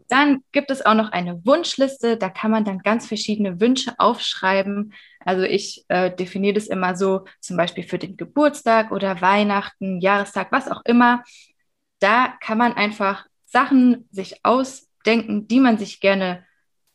Dann 0.08 0.42
gibt 0.52 0.70
es 0.70 0.84
auch 0.84 0.94
noch 0.94 1.12
eine 1.12 1.44
Wunschliste. 1.44 2.16
Da 2.16 2.28
kann 2.28 2.50
man 2.50 2.64
dann 2.64 2.80
ganz 2.80 3.06
verschiedene 3.06 3.60
Wünsche 3.60 3.94
aufschreiben. 3.98 4.94
Also 5.20 5.42
ich 5.42 5.84
äh, 5.88 6.14
definiere 6.14 6.54
das 6.54 6.66
immer 6.66 6.96
so, 6.96 7.24
zum 7.40 7.56
Beispiel 7.56 7.84
für 7.84 7.98
den 7.98 8.16
Geburtstag 8.16 8.90
oder 8.92 9.20
Weihnachten, 9.20 10.00
Jahrestag, 10.00 10.52
was 10.52 10.70
auch 10.70 10.82
immer. 10.84 11.22
Da 11.98 12.34
kann 12.40 12.58
man 12.58 12.74
einfach 12.74 13.26
Sachen 13.44 14.08
sich 14.10 14.44
ausdenken, 14.44 15.48
die 15.48 15.60
man 15.60 15.78
sich 15.78 16.00
gerne 16.00 16.44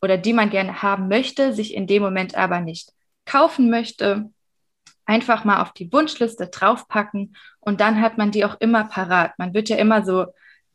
oder 0.01 0.17
die 0.17 0.33
man 0.33 0.49
gerne 0.49 0.81
haben 0.81 1.07
möchte, 1.07 1.53
sich 1.53 1.73
in 1.73 1.87
dem 1.87 2.01
Moment 2.01 2.35
aber 2.35 2.59
nicht 2.59 2.91
kaufen 3.25 3.69
möchte. 3.69 4.31
Einfach 5.05 5.43
mal 5.43 5.61
auf 5.61 5.73
die 5.73 5.91
Wunschliste 5.91 6.47
draufpacken 6.47 7.35
und 7.59 7.81
dann 7.81 8.01
hat 8.01 8.17
man 8.17 8.31
die 8.31 8.45
auch 8.45 8.59
immer 8.59 8.85
parat. 8.85 9.37
Man 9.37 9.53
wird 9.53 9.69
ja 9.69 9.77
immer 9.77 10.05
so 10.05 10.27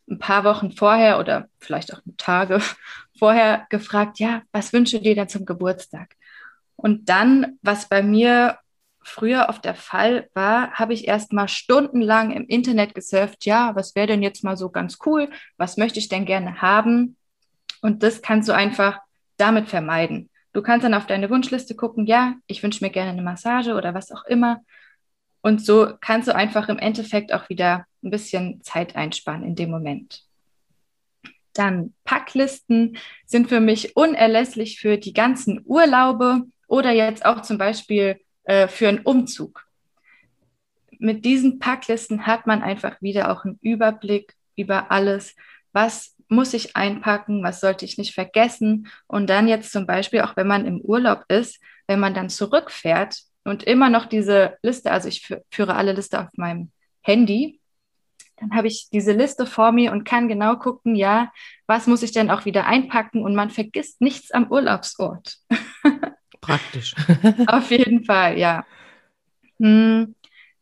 ein 0.08 0.18
paar 0.18 0.44
Wochen 0.44 0.72
vorher 0.72 1.18
oder 1.18 1.48
vielleicht 1.58 1.92
auch 1.92 2.00
Tage 2.16 2.60
vorher 3.18 3.66
gefragt, 3.70 4.18
ja, 4.18 4.42
was 4.52 4.72
wünsche 4.72 5.00
dir 5.00 5.14
denn 5.14 5.28
zum 5.28 5.44
Geburtstag? 5.44 6.14
Und 6.76 7.08
dann, 7.08 7.58
was 7.62 7.88
bei 7.88 8.02
mir 8.02 8.58
früher 9.02 9.46
oft 9.48 9.64
der 9.64 9.74
Fall 9.74 10.28
war, 10.34 10.72
habe 10.72 10.92
ich 10.92 11.06
erst 11.06 11.32
mal 11.32 11.48
stundenlang 11.48 12.32
im 12.32 12.46
Internet 12.46 12.94
gesurft, 12.94 13.46
ja, 13.46 13.74
was 13.74 13.94
wäre 13.94 14.08
denn 14.08 14.22
jetzt 14.22 14.44
mal 14.44 14.56
so 14.56 14.68
ganz 14.68 14.98
cool? 15.06 15.30
Was 15.56 15.76
möchte 15.76 15.98
ich 15.98 16.08
denn 16.08 16.24
gerne 16.24 16.60
haben? 16.60 17.16
Und 17.82 18.02
das 18.02 18.20
kannst 18.20 18.48
du 18.48 18.52
einfach 18.52 18.98
damit 19.36 19.68
vermeiden. 19.68 20.28
Du 20.52 20.62
kannst 20.62 20.84
dann 20.84 20.94
auf 20.94 21.06
deine 21.06 21.30
Wunschliste 21.30 21.76
gucken, 21.76 22.06
ja, 22.06 22.34
ich 22.46 22.62
wünsche 22.62 22.84
mir 22.84 22.90
gerne 22.90 23.10
eine 23.10 23.22
Massage 23.22 23.74
oder 23.74 23.94
was 23.94 24.10
auch 24.10 24.24
immer. 24.24 24.62
Und 25.40 25.64
so 25.64 25.92
kannst 26.00 26.28
du 26.28 26.34
einfach 26.34 26.68
im 26.68 26.78
Endeffekt 26.78 27.32
auch 27.32 27.48
wieder 27.48 27.86
ein 28.06 28.10
bisschen 28.10 28.62
Zeit 28.62 28.96
einsparen 28.96 29.44
in 29.44 29.54
dem 29.54 29.70
Moment. 29.70 30.24
Dann 31.52 31.94
Packlisten 32.04 32.98
sind 33.24 33.48
für 33.48 33.60
mich 33.60 33.96
unerlässlich 33.96 34.78
für 34.78 34.98
die 34.98 35.12
ganzen 35.12 35.62
Urlaube 35.64 36.42
oder 36.68 36.92
jetzt 36.92 37.24
auch 37.24 37.42
zum 37.42 37.58
Beispiel 37.58 38.20
äh, 38.44 38.68
für 38.68 38.88
einen 38.88 39.00
Umzug. 39.00 39.66
Mit 40.98 41.24
diesen 41.24 41.58
Packlisten 41.58 42.26
hat 42.26 42.46
man 42.46 42.62
einfach 42.62 43.00
wieder 43.02 43.30
auch 43.30 43.44
einen 43.44 43.58
Überblick 43.60 44.34
über 44.54 44.90
alles, 44.90 45.34
was 45.72 46.14
muss 46.28 46.54
ich 46.54 46.74
einpacken, 46.74 47.42
was 47.42 47.60
sollte 47.60 47.84
ich 47.84 47.98
nicht 47.98 48.14
vergessen. 48.14 48.88
Und 49.06 49.28
dann 49.28 49.46
jetzt 49.46 49.72
zum 49.72 49.86
Beispiel, 49.86 50.22
auch 50.22 50.36
wenn 50.36 50.46
man 50.46 50.66
im 50.66 50.80
Urlaub 50.80 51.24
ist, 51.28 51.60
wenn 51.86 52.00
man 52.00 52.14
dann 52.14 52.30
zurückfährt, 52.30 53.26
und 53.46 53.62
immer 53.62 53.88
noch 53.88 54.06
diese 54.06 54.58
Liste, 54.62 54.90
also 54.90 55.08
ich 55.08 55.32
führe 55.50 55.76
alle 55.76 55.92
Liste 55.92 56.20
auf 56.20 56.28
meinem 56.36 56.72
Handy, 57.00 57.60
dann 58.38 58.54
habe 58.54 58.68
ich 58.68 58.88
diese 58.92 59.12
Liste 59.12 59.46
vor 59.46 59.72
mir 59.72 59.92
und 59.92 60.04
kann 60.04 60.28
genau 60.28 60.56
gucken, 60.56 60.94
ja, 60.94 61.32
was 61.66 61.86
muss 61.86 62.02
ich 62.02 62.12
denn 62.12 62.30
auch 62.30 62.44
wieder 62.44 62.66
einpacken 62.66 63.22
und 63.22 63.34
man 63.34 63.50
vergisst 63.50 64.00
nichts 64.00 64.30
am 64.30 64.50
Urlaubsort. 64.50 65.38
Praktisch. 66.40 66.94
auf 67.46 67.70
jeden 67.70 68.04
Fall, 68.04 68.38
ja. 68.38 68.64
Hm, 69.58 70.14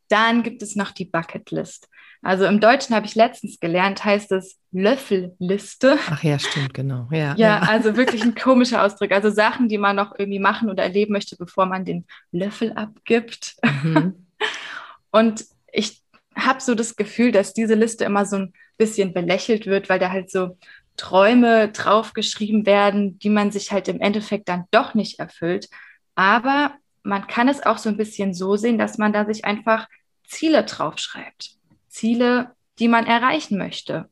dann 0.09 0.43
gibt 0.43 0.63
es 0.63 0.77
noch 0.77 0.93
die 0.93 1.05
Bucketlist. 1.05 1.89
Also 2.23 2.47
im 2.47 2.59
Deutschen 2.59 2.97
habe 2.97 3.05
ich 3.05 3.15
letztens 3.15 3.61
gelernt, 3.61 4.03
heißt 4.03 4.33
es 4.33 4.59
Löffelliste. 4.73 5.99
Ach 6.09 6.23
ja, 6.23 6.39
stimmt, 6.39 6.73
genau. 6.73 7.07
Ja, 7.11 7.19
ja, 7.19 7.37
ja, 7.37 7.59
also 7.61 7.97
wirklich 7.97 8.23
ein 8.23 8.35
komischer 8.41 8.83
Ausdruck. 8.83 9.13
Also 9.13 9.29
Sachen, 9.29 9.69
die 9.69 9.77
man 9.77 9.97
noch 9.97 10.19
irgendwie 10.19 10.39
machen 10.39 10.71
oder 10.71 10.83
erleben 10.83 11.13
möchte, 11.13 11.37
bevor 11.37 11.67
man 11.67 11.85
den 11.85 12.07
Löffel 12.33 12.73
abgibt. 12.73 13.57
Mhm. 13.63 14.27
Und 15.11 15.45
ich 15.71 16.04
habe 16.37 16.61
so 16.61 16.75
das 16.75 16.97
Gefühl, 16.97 17.33
dass 17.33 17.55
diese 17.55 17.75
Liste 17.75 18.05
immer 18.05 18.27
so 18.27 18.37
ein 18.37 18.53
bisschen 18.77 19.13
belächelt 19.15 19.67
wird, 19.67 19.89
weil 19.89 19.99
da 19.99 20.11
halt 20.11 20.31
so 20.31 20.59
Träume 20.97 21.71
draufgeschrieben 21.71 22.67
werden, 22.67 23.19
die 23.19 23.31
man 23.31 23.51
sich 23.51 23.73
halt 23.73 23.89
im 23.89 24.01
Endeffekt 24.01 24.49
dann 24.49 24.65
doch 24.71 24.95
nicht 24.95 25.19
erfüllt. 25.19 25.69
Aber 26.15 26.75
man 27.03 27.27
kann 27.27 27.49
es 27.49 27.65
auch 27.65 27.79
so 27.79 27.89
ein 27.89 27.97
bisschen 27.97 28.35
so 28.35 28.57
sehen, 28.57 28.79
dass 28.79 28.99
man 28.99 29.13
da 29.13 29.25
sich 29.25 29.45
einfach 29.45 29.89
Ziele 30.27 30.65
draufschreibt. 30.65 31.51
Ziele, 31.89 32.53
die 32.79 32.89
man 32.89 33.07
erreichen 33.07 33.59
möchte. 33.59 34.09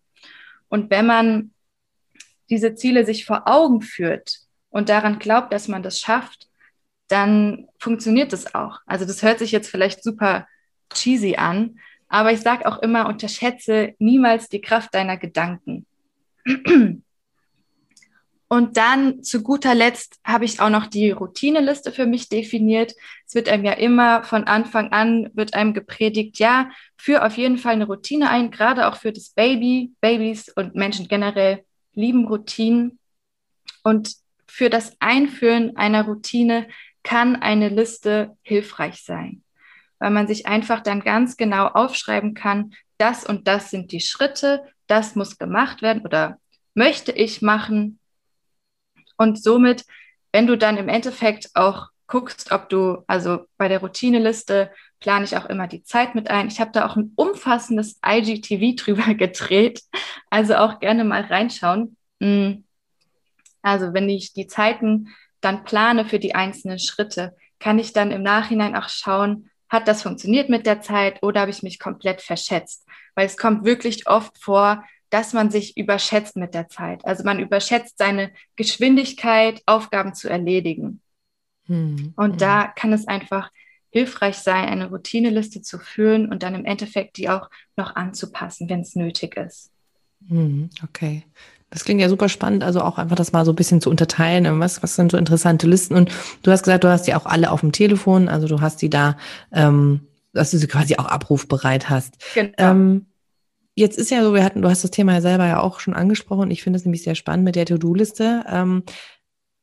Und 0.68 0.90
wenn 0.90 1.06
man 1.06 1.52
diese 2.50 2.74
Ziele 2.74 3.04
sich 3.04 3.24
vor 3.24 3.48
Augen 3.48 3.80
führt 3.80 4.40
und 4.70 4.88
daran 4.88 5.18
glaubt, 5.18 5.52
dass 5.52 5.68
man 5.68 5.82
das 5.82 6.00
schafft, 6.00 6.48
dann 7.08 7.68
funktioniert 7.78 8.32
das 8.32 8.54
auch. 8.54 8.80
Also 8.86 9.04
das 9.04 9.22
hört 9.22 9.38
sich 9.38 9.52
jetzt 9.52 9.68
vielleicht 9.68 10.02
super 10.02 10.46
cheesy 10.92 11.36
an, 11.36 11.78
aber 12.12 12.30
ich 12.30 12.40
sage 12.40 12.66
auch 12.66 12.78
immer, 12.80 13.06
unterschätze 13.06 13.94
niemals 13.98 14.50
die 14.50 14.60
Kraft 14.60 14.94
deiner 14.94 15.16
Gedanken. 15.16 15.86
Und 18.48 18.76
dann 18.76 19.22
zu 19.22 19.42
guter 19.42 19.74
Letzt 19.74 20.20
habe 20.22 20.44
ich 20.44 20.60
auch 20.60 20.68
noch 20.68 20.86
die 20.86 21.10
Routineliste 21.10 21.90
für 21.90 22.04
mich 22.04 22.28
definiert. 22.28 22.92
Es 23.26 23.34
wird 23.34 23.48
einem 23.48 23.64
ja 23.64 23.72
immer 23.72 24.24
von 24.24 24.44
Anfang 24.44 24.92
an, 24.92 25.30
wird 25.32 25.54
einem 25.54 25.72
gepredigt, 25.72 26.38
ja, 26.38 26.68
führ 26.98 27.24
auf 27.24 27.38
jeden 27.38 27.56
Fall 27.56 27.72
eine 27.72 27.86
Routine 27.86 28.28
ein, 28.28 28.50
gerade 28.50 28.88
auch 28.88 28.96
für 28.96 29.10
das 29.10 29.30
Baby. 29.30 29.92
Babys 30.02 30.50
und 30.50 30.74
Menschen 30.74 31.08
generell 31.08 31.64
lieben 31.94 32.26
Routinen. 32.26 32.98
Und 33.84 34.16
für 34.46 34.68
das 34.68 34.94
Einführen 35.00 35.78
einer 35.78 36.04
Routine 36.04 36.68
kann 37.02 37.36
eine 37.36 37.70
Liste 37.70 38.36
hilfreich 38.42 39.02
sein, 39.02 39.41
weil 40.02 40.10
man 40.10 40.26
sich 40.26 40.46
einfach 40.46 40.80
dann 40.80 41.00
ganz 41.00 41.36
genau 41.36 41.68
aufschreiben 41.68 42.34
kann, 42.34 42.74
das 42.98 43.24
und 43.24 43.48
das 43.48 43.70
sind 43.70 43.92
die 43.92 44.00
Schritte, 44.00 44.62
das 44.86 45.14
muss 45.14 45.38
gemacht 45.38 45.80
werden 45.80 46.04
oder 46.04 46.38
möchte 46.74 47.12
ich 47.12 47.40
machen, 47.40 47.98
und 49.22 49.42
somit, 49.42 49.84
wenn 50.32 50.46
du 50.46 50.58
dann 50.58 50.76
im 50.76 50.88
Endeffekt 50.88 51.50
auch 51.54 51.88
guckst, 52.06 52.52
ob 52.52 52.68
du, 52.68 53.04
also 53.06 53.46
bei 53.56 53.68
der 53.68 53.80
Routineliste 53.80 54.70
plane 55.00 55.24
ich 55.24 55.36
auch 55.36 55.46
immer 55.46 55.66
die 55.66 55.84
Zeit 55.84 56.14
mit 56.14 56.28
ein. 56.28 56.48
Ich 56.48 56.60
habe 56.60 56.72
da 56.72 56.86
auch 56.86 56.96
ein 56.96 57.12
umfassendes 57.16 57.98
IGTV 58.04 58.76
drüber 58.82 59.14
gedreht, 59.14 59.82
also 60.28 60.56
auch 60.56 60.80
gerne 60.80 61.04
mal 61.04 61.22
reinschauen. 61.22 61.96
Mm. 62.18 62.64
Also 63.62 63.94
wenn 63.94 64.08
ich 64.08 64.32
die 64.32 64.48
Zeiten 64.48 65.08
dann 65.40 65.62
plane 65.62 66.04
für 66.04 66.18
die 66.18 66.34
einzelnen 66.34 66.80
Schritte, 66.80 67.36
kann 67.60 67.78
ich 67.78 67.92
dann 67.92 68.10
im 68.10 68.22
Nachhinein 68.22 68.74
auch 68.74 68.88
schauen, 68.88 69.50
hat 69.72 69.88
das 69.88 70.02
funktioniert 70.02 70.50
mit 70.50 70.66
der 70.66 70.82
Zeit 70.82 71.22
oder 71.22 71.40
habe 71.40 71.50
ich 71.50 71.62
mich 71.62 71.78
komplett 71.78 72.20
verschätzt? 72.20 72.86
Weil 73.14 73.26
es 73.26 73.38
kommt 73.38 73.64
wirklich 73.64 74.06
oft 74.06 74.36
vor, 74.38 74.84
dass 75.08 75.32
man 75.32 75.50
sich 75.50 75.76
überschätzt 75.78 76.36
mit 76.36 76.54
der 76.54 76.68
Zeit. 76.68 77.04
Also 77.06 77.24
man 77.24 77.40
überschätzt 77.40 77.96
seine 77.96 78.32
Geschwindigkeit, 78.56 79.62
Aufgaben 79.64 80.14
zu 80.14 80.28
erledigen. 80.28 81.00
Hm. 81.66 82.12
Und 82.16 82.32
hm. 82.32 82.38
da 82.38 82.66
kann 82.68 82.92
es 82.92 83.08
einfach 83.08 83.50
hilfreich 83.90 84.36
sein, 84.36 84.68
eine 84.68 84.90
Routineliste 84.90 85.62
zu 85.62 85.78
führen 85.78 86.30
und 86.30 86.42
dann 86.42 86.54
im 86.54 86.66
Endeffekt 86.66 87.16
die 87.16 87.30
auch 87.30 87.48
noch 87.76 87.96
anzupassen, 87.96 88.68
wenn 88.68 88.80
es 88.80 88.94
nötig 88.94 89.36
ist. 89.36 89.70
Hm, 90.28 90.70
okay. 90.82 91.24
Das 91.72 91.84
klingt 91.84 92.00
ja 92.00 92.08
super 92.08 92.28
spannend, 92.28 92.62
also 92.62 92.82
auch 92.82 92.98
einfach 92.98 93.16
das 93.16 93.32
mal 93.32 93.44
so 93.44 93.52
ein 93.52 93.56
bisschen 93.56 93.80
zu 93.80 93.90
unterteilen. 93.90 94.60
Was, 94.60 94.82
was 94.82 94.94
sind 94.94 95.10
so 95.10 95.16
interessante 95.16 95.66
Listen? 95.66 95.94
Und 95.94 96.10
du 96.42 96.50
hast 96.50 96.62
gesagt, 96.62 96.84
du 96.84 96.88
hast 96.88 97.06
die 97.06 97.14
auch 97.14 97.26
alle 97.26 97.50
auf 97.50 97.60
dem 97.60 97.72
Telefon, 97.72 98.28
also 98.28 98.46
du 98.46 98.60
hast 98.60 98.82
die 98.82 98.90
da, 98.90 99.16
ähm, 99.52 100.06
dass 100.34 100.50
du 100.50 100.58
sie 100.58 100.66
quasi 100.66 100.96
auch 100.96 101.06
abrufbereit 101.06 101.88
hast. 101.88 102.18
Genau. 102.34 102.52
Ähm, 102.58 103.06
Jetzt 103.74 103.96
ist 103.96 104.10
ja 104.10 104.22
so, 104.22 104.34
wir 104.34 104.44
hatten, 104.44 104.60
du 104.60 104.68
hast 104.68 104.84
das 104.84 104.90
Thema 104.90 105.14
ja 105.14 105.20
selber 105.22 105.46
ja 105.46 105.60
auch 105.60 105.80
schon 105.80 105.94
angesprochen. 105.94 106.50
Ich 106.50 106.62
finde 106.62 106.76
es 106.76 106.84
nämlich 106.84 107.02
sehr 107.02 107.14
spannend 107.14 107.44
mit 107.44 107.56
der 107.56 107.64
To-Do-Liste. 107.64 108.44
Ähm, 108.46 108.82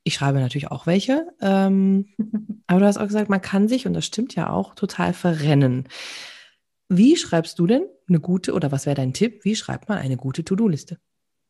ich 0.03 0.15
schreibe 0.15 0.39
natürlich 0.39 0.71
auch 0.71 0.87
welche. 0.87 1.27
Ähm, 1.41 2.07
aber 2.67 2.79
du 2.79 2.85
hast 2.87 2.97
auch 2.97 3.05
gesagt, 3.05 3.29
man 3.29 3.41
kann 3.41 3.67
sich, 3.67 3.85
und 3.85 3.93
das 3.93 4.05
stimmt 4.05 4.33
ja 4.33 4.49
auch, 4.49 4.73
total 4.73 5.13
verrennen. 5.13 5.87
Wie 6.87 7.17
schreibst 7.17 7.59
du 7.59 7.67
denn 7.67 7.83
eine 8.07 8.19
gute, 8.19 8.53
oder 8.53 8.71
was 8.71 8.87
wäre 8.87 8.95
dein 8.95 9.13
Tipp? 9.13 9.45
Wie 9.45 9.55
schreibt 9.55 9.89
man 9.89 9.99
eine 9.99 10.17
gute 10.17 10.43
To-Do-Liste? 10.43 10.97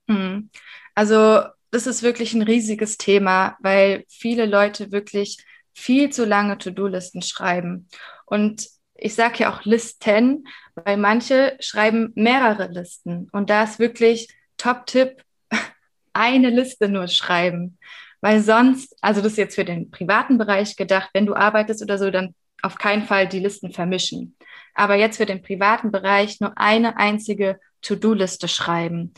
Hm. 0.10 0.50
Also, 0.96 1.44
das 1.72 1.88
ist 1.88 2.04
wirklich 2.04 2.34
ein 2.34 2.42
riesiges 2.42 2.98
Thema, 2.98 3.58
weil 3.62 4.04
viele 4.10 4.46
Leute 4.46 4.92
wirklich 4.92 5.38
viel 5.74 6.10
zu 6.10 6.26
lange 6.26 6.58
To-Do-Listen 6.58 7.22
schreiben. 7.22 7.88
Und 8.26 8.68
ich 8.96 9.16
sage 9.16 9.40
ja 9.40 9.54
auch 9.54 9.64
Listen, 9.64 10.48
weil 10.76 10.98
manche 10.98 11.56
schreiben 11.60 12.12
mehrere 12.16 12.68
Listen. 12.68 13.30
Und 13.32 13.50
da 13.50 13.64
ist 13.64 13.80
wirklich 13.80 14.28
Top-Tipp, 14.58 15.24
eine 16.14 16.50
Liste 16.50 16.90
nur 16.90 17.08
schreiben. 17.08 17.78
Weil 18.20 18.42
sonst, 18.42 18.98
also 19.02 19.22
das 19.22 19.34
ist 19.34 19.38
jetzt 19.38 19.56
für 19.56 19.64
den 19.64 19.92
privaten 19.92 20.38
Bereich 20.38 20.76
gedacht, 20.76 21.12
wenn 21.14 21.26
du 21.26 21.36
arbeitest 21.36 21.82
oder 21.82 21.98
so, 21.98 22.12
dann 22.12 22.36
auf 22.62 22.78
keinen 22.78 23.04
Fall 23.04 23.28
die 23.28 23.40
Listen 23.40 23.72
vermischen. 23.72 24.36
Aber 24.74 24.96
jetzt 24.96 25.18
für 25.18 25.26
den 25.26 25.42
privaten 25.42 25.92
Bereich 25.92 26.42
nur 26.42 26.58
eine 26.58 26.98
einzige 26.98 27.60
To-Do-Liste 27.82 28.50
schreiben. 28.50 29.14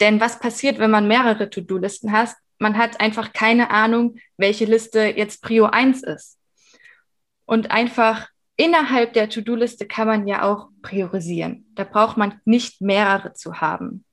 Denn 0.00 0.20
was 0.20 0.38
passiert, 0.38 0.78
wenn 0.78 0.90
man 0.90 1.08
mehrere 1.08 1.50
To-Do-Listen 1.50 2.12
hat? 2.12 2.34
Man 2.58 2.76
hat 2.76 3.00
einfach 3.00 3.32
keine 3.32 3.70
Ahnung, 3.70 4.16
welche 4.36 4.64
Liste 4.64 5.00
jetzt 5.00 5.42
Prio 5.42 5.66
1 5.66 6.02
ist. 6.02 6.38
Und 7.44 7.70
einfach 7.70 8.28
innerhalb 8.56 9.12
der 9.12 9.28
To-Do-Liste 9.28 9.86
kann 9.86 10.06
man 10.06 10.26
ja 10.26 10.42
auch 10.42 10.68
priorisieren. 10.82 11.66
Da 11.74 11.84
braucht 11.84 12.16
man 12.16 12.40
nicht 12.44 12.80
mehrere 12.80 13.32
zu 13.32 13.60
haben. 13.60 14.04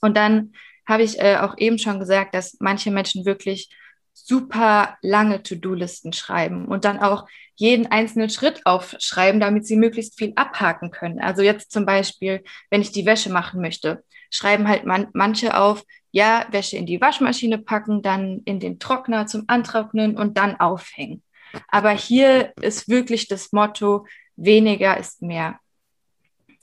Und 0.00 0.16
dann 0.16 0.52
habe 0.86 1.04
ich 1.04 1.20
äh, 1.20 1.36
auch 1.36 1.56
eben 1.58 1.78
schon 1.78 2.00
gesagt, 2.00 2.34
dass 2.34 2.56
manche 2.60 2.90
Menschen 2.90 3.24
wirklich 3.24 3.70
super 4.12 4.96
lange 5.02 5.42
To-Do-Listen 5.42 6.12
schreiben 6.12 6.66
und 6.66 6.84
dann 6.84 6.98
auch 6.98 7.26
jeden 7.56 7.86
einzelnen 7.88 8.30
Schritt 8.30 8.64
aufschreiben, 8.64 9.40
damit 9.40 9.66
sie 9.66 9.76
möglichst 9.76 10.18
viel 10.18 10.32
abhaken 10.36 10.90
können. 10.90 11.20
Also 11.20 11.42
jetzt 11.42 11.72
zum 11.72 11.84
Beispiel, 11.84 12.42
wenn 12.70 12.80
ich 12.80 12.92
die 12.92 13.06
Wäsche 13.06 13.30
machen 13.30 13.60
möchte, 13.60 14.02
schreiben 14.30 14.68
halt 14.68 14.84
man, 14.84 15.08
manche 15.12 15.56
auf, 15.56 15.84
ja, 16.12 16.46
Wäsche 16.50 16.76
in 16.76 16.86
die 16.86 17.00
Waschmaschine 17.00 17.58
packen, 17.58 18.02
dann 18.02 18.40
in 18.44 18.60
den 18.60 18.78
Trockner 18.78 19.26
zum 19.26 19.44
Antrocknen 19.46 20.16
und 20.16 20.38
dann 20.38 20.58
aufhängen. 20.58 21.22
Aber 21.68 21.90
hier 21.90 22.52
ist 22.60 22.88
wirklich 22.88 23.28
das 23.28 23.52
Motto, 23.52 24.06
weniger 24.36 24.96
ist 24.96 25.22
mehr. 25.22 25.58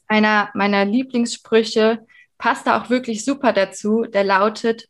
Einer 0.08 0.50
meiner 0.54 0.86
Lieblingssprüche 0.86 2.06
passt 2.38 2.68
da 2.68 2.82
auch 2.82 2.90
wirklich 2.90 3.26
super 3.26 3.54
dazu, 3.54 4.04
der 4.04 4.24
lautet, 4.24 4.88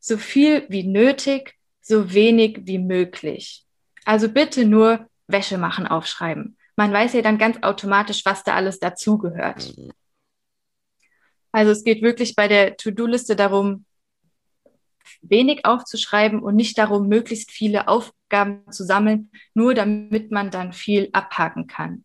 so 0.00 0.18
viel 0.18 0.66
wie 0.68 0.84
nötig, 0.84 1.53
so 1.84 2.12
wenig 2.12 2.60
wie 2.62 2.78
möglich. 2.78 3.64
Also 4.04 4.28
bitte 4.28 4.64
nur 4.64 5.06
Wäsche 5.26 5.58
machen 5.58 5.86
aufschreiben. 5.86 6.56
Man 6.76 6.92
weiß 6.92 7.12
ja 7.12 7.22
dann 7.22 7.38
ganz 7.38 7.62
automatisch, 7.62 8.24
was 8.24 8.42
da 8.42 8.54
alles 8.54 8.80
dazugehört. 8.80 9.74
Also 11.52 11.70
es 11.70 11.84
geht 11.84 12.02
wirklich 12.02 12.34
bei 12.34 12.48
der 12.48 12.76
To-Do-Liste 12.76 13.36
darum, 13.36 13.84
wenig 15.22 15.64
aufzuschreiben 15.64 16.40
und 16.40 16.56
nicht 16.56 16.76
darum, 16.78 17.08
möglichst 17.08 17.50
viele 17.52 17.86
Aufgaben 17.86 18.70
zu 18.72 18.84
sammeln, 18.84 19.30
nur 19.52 19.74
damit 19.74 20.30
man 20.32 20.50
dann 20.50 20.72
viel 20.72 21.10
abhaken 21.12 21.66
kann. 21.66 22.04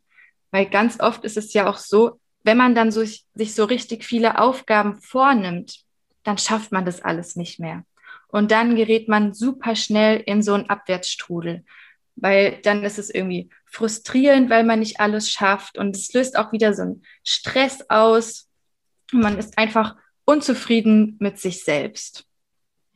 Weil 0.51 0.69
ganz 0.69 0.99
oft 0.99 1.23
ist 1.23 1.37
es 1.37 1.53
ja 1.53 1.69
auch 1.69 1.77
so, 1.77 2.19
wenn 2.43 2.57
man 2.57 2.75
dann 2.75 2.91
so, 2.91 3.03
sich 3.03 3.55
so 3.55 3.63
richtig 3.65 4.03
viele 4.03 4.39
Aufgaben 4.39 5.01
vornimmt, 5.01 5.83
dann 6.23 6.37
schafft 6.37 6.71
man 6.71 6.85
das 6.85 7.01
alles 7.01 7.35
nicht 7.35 7.59
mehr. 7.59 7.83
Und 8.29 8.51
dann 8.51 8.75
gerät 8.75 9.07
man 9.09 9.33
super 9.33 9.75
schnell 9.75 10.21
in 10.25 10.41
so 10.41 10.53
einen 10.53 10.69
Abwärtsstrudel, 10.69 11.65
weil 12.15 12.59
dann 12.63 12.83
ist 12.83 12.99
es 12.99 13.09
irgendwie 13.09 13.49
frustrierend, 13.65 14.49
weil 14.49 14.63
man 14.63 14.79
nicht 14.79 14.99
alles 14.99 15.31
schafft 15.31 15.77
und 15.77 15.95
es 15.95 16.13
löst 16.13 16.37
auch 16.37 16.51
wieder 16.51 16.73
so 16.73 16.83
einen 16.83 17.03
Stress 17.23 17.89
aus. 17.89 18.47
Man 19.11 19.37
ist 19.37 19.57
einfach 19.57 19.95
unzufrieden 20.25 21.17
mit 21.19 21.39
sich 21.39 21.63
selbst. 21.63 22.25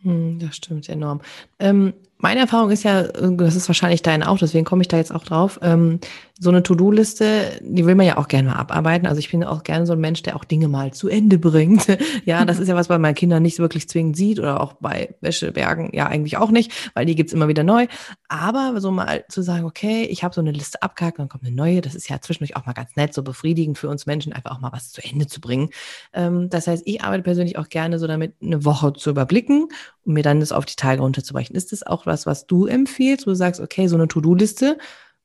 Hm, 0.01 0.37
das 0.39 0.55
stimmt 0.57 0.87
enorm. 0.89 1.21
Ähm, 1.59 1.93
meine 2.23 2.39
Erfahrung 2.39 2.71
ist 2.71 2.83
ja, 2.83 3.03
das 3.03 3.55
ist 3.55 3.67
wahrscheinlich 3.67 4.01
deine 4.01 4.29
auch, 4.29 4.37
deswegen 4.37 4.63
komme 4.63 4.81
ich 4.81 4.87
da 4.87 4.95
jetzt 4.95 5.13
auch 5.13 5.25
drauf. 5.25 5.59
Ähm, 5.61 5.99
so 6.39 6.49
eine 6.49 6.63
To-Do-Liste, 6.63 7.59
die 7.61 7.85
will 7.85 7.95
man 7.95 8.05
ja 8.05 8.17
auch 8.17 8.27
gerne 8.27 8.49
mal 8.49 8.55
abarbeiten. 8.55 9.07
Also 9.07 9.19
ich 9.19 9.29
bin 9.29 9.43
auch 9.43 9.63
gerne 9.63 9.85
so 9.85 9.93
ein 9.93 9.99
Mensch, 9.99 10.23
der 10.23 10.35
auch 10.35 10.43
Dinge 10.43 10.67
mal 10.67 10.91
zu 10.91 11.07
Ende 11.07 11.37
bringt. 11.39 11.85
ja, 12.25 12.45
das 12.45 12.59
ist 12.59 12.69
ja 12.69 12.75
was, 12.75 12.89
was 12.89 12.99
man 12.99 13.13
Kindern 13.13 13.43
nicht 13.43 13.59
wirklich 13.59 13.89
zwingend 13.89 14.15
sieht 14.15 14.39
oder 14.39 14.61
auch 14.61 14.73
bei 14.73 15.15
Wäschebergen 15.21 15.91
ja 15.93 16.07
eigentlich 16.07 16.37
auch 16.37 16.49
nicht, 16.49 16.71
weil 16.93 17.05
die 17.05 17.15
gibt's 17.15 17.33
immer 17.33 17.47
wieder 17.47 17.63
neu. 17.63 17.87
Aber 18.29 18.79
so 18.79 18.89
mal 18.91 19.25
zu 19.29 19.41
sagen, 19.41 19.65
okay, 19.65 20.03
ich 20.03 20.23
habe 20.23 20.33
so 20.33 20.41
eine 20.41 20.51
Liste 20.51 20.81
abgehakt, 20.81 21.19
dann 21.19 21.29
kommt 21.29 21.43
eine 21.43 21.55
neue, 21.55 21.81
das 21.81 21.93
ist 21.93 22.09
ja 22.09 22.19
zwischendurch 22.21 22.55
auch 22.55 22.65
mal 22.65 22.73
ganz 22.73 22.95
nett, 22.95 23.13
so 23.13 23.21
befriedigend 23.21 23.77
für 23.77 23.89
uns 23.89 24.05
Menschen, 24.05 24.33
einfach 24.33 24.51
auch 24.51 24.61
mal 24.61 24.71
was 24.71 24.91
zu 24.91 25.03
Ende 25.03 25.27
zu 25.27 25.39
bringen. 25.41 25.69
Ähm, 26.13 26.49
das 26.49 26.67
heißt, 26.67 26.83
ich 26.85 27.03
arbeite 27.03 27.23
persönlich 27.23 27.57
auch 27.57 27.69
gerne 27.69 27.99
so 27.99 28.07
damit, 28.07 28.35
eine 28.41 28.65
Woche 28.65 28.93
zu 28.93 29.09
überblicken 29.09 29.67
und 30.05 30.13
mir 30.13 30.23
dann 30.23 30.39
das 30.39 30.51
auf 30.51 30.65
die 30.65 30.75
Tage 30.75 31.01
runterzubrechen. 31.01 31.55
Ist 31.55 31.71
das 31.71 31.83
auch 31.83 32.05
was, 32.05 32.12
was 32.25 32.47
du 32.47 32.65
empfiehlst, 32.65 33.25
wo 33.25 33.31
du 33.31 33.35
sagst, 33.35 33.59
okay, 33.61 33.87
so 33.87 33.95
eine 33.95 34.07
To-Do-Liste, 34.07 34.77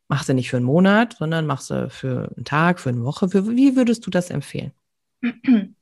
machst 0.09 0.29
du 0.29 0.35
nicht 0.35 0.51
für 0.51 0.57
einen 0.57 0.67
Monat, 0.67 1.17
sondern 1.19 1.47
machst 1.47 1.71
du 1.71 1.89
für 1.91 2.33
einen 2.37 2.45
Tag, 2.45 2.81
für 2.81 2.89
eine 2.89 3.05
Woche. 3.05 3.29
Für, 3.29 3.49
wie 3.49 3.77
würdest 3.77 4.07
du 4.07 4.11
das 4.11 4.31
empfehlen? 4.31 4.73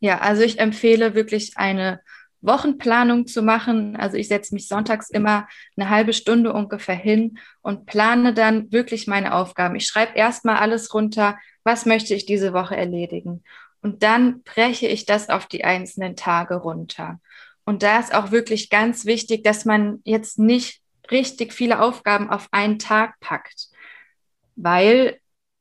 Ja, 0.00 0.18
also 0.18 0.42
ich 0.42 0.60
empfehle 0.60 1.14
wirklich 1.16 1.56
eine 1.56 2.00
Wochenplanung 2.40 3.26
zu 3.26 3.42
machen. 3.42 3.96
Also 3.96 4.16
ich 4.16 4.28
setze 4.28 4.54
mich 4.54 4.68
sonntags 4.68 5.10
immer 5.10 5.48
eine 5.76 5.90
halbe 5.90 6.12
Stunde 6.12 6.52
ungefähr 6.52 6.94
hin 6.94 7.38
und 7.62 7.86
plane 7.86 8.32
dann 8.32 8.70
wirklich 8.70 9.06
meine 9.06 9.34
Aufgaben. 9.34 9.74
Ich 9.74 9.86
schreibe 9.86 10.16
erstmal 10.16 10.58
alles 10.58 10.94
runter, 10.94 11.36
was 11.64 11.84
möchte 11.84 12.14
ich 12.14 12.26
diese 12.26 12.52
Woche 12.52 12.76
erledigen. 12.76 13.42
Und 13.82 14.02
dann 14.02 14.42
breche 14.42 14.86
ich 14.86 15.04
das 15.04 15.28
auf 15.28 15.46
die 15.46 15.64
einzelnen 15.64 16.16
Tage 16.16 16.56
runter. 16.56 17.20
Und 17.68 17.82
da 17.82 17.98
ist 18.00 18.14
auch 18.14 18.30
wirklich 18.30 18.70
ganz 18.70 19.04
wichtig, 19.04 19.44
dass 19.44 19.66
man 19.66 20.00
jetzt 20.04 20.38
nicht 20.38 20.80
richtig 21.10 21.52
viele 21.52 21.82
Aufgaben 21.82 22.30
auf 22.30 22.48
einen 22.50 22.78
Tag 22.78 23.20
packt, 23.20 23.68
weil 24.56 25.18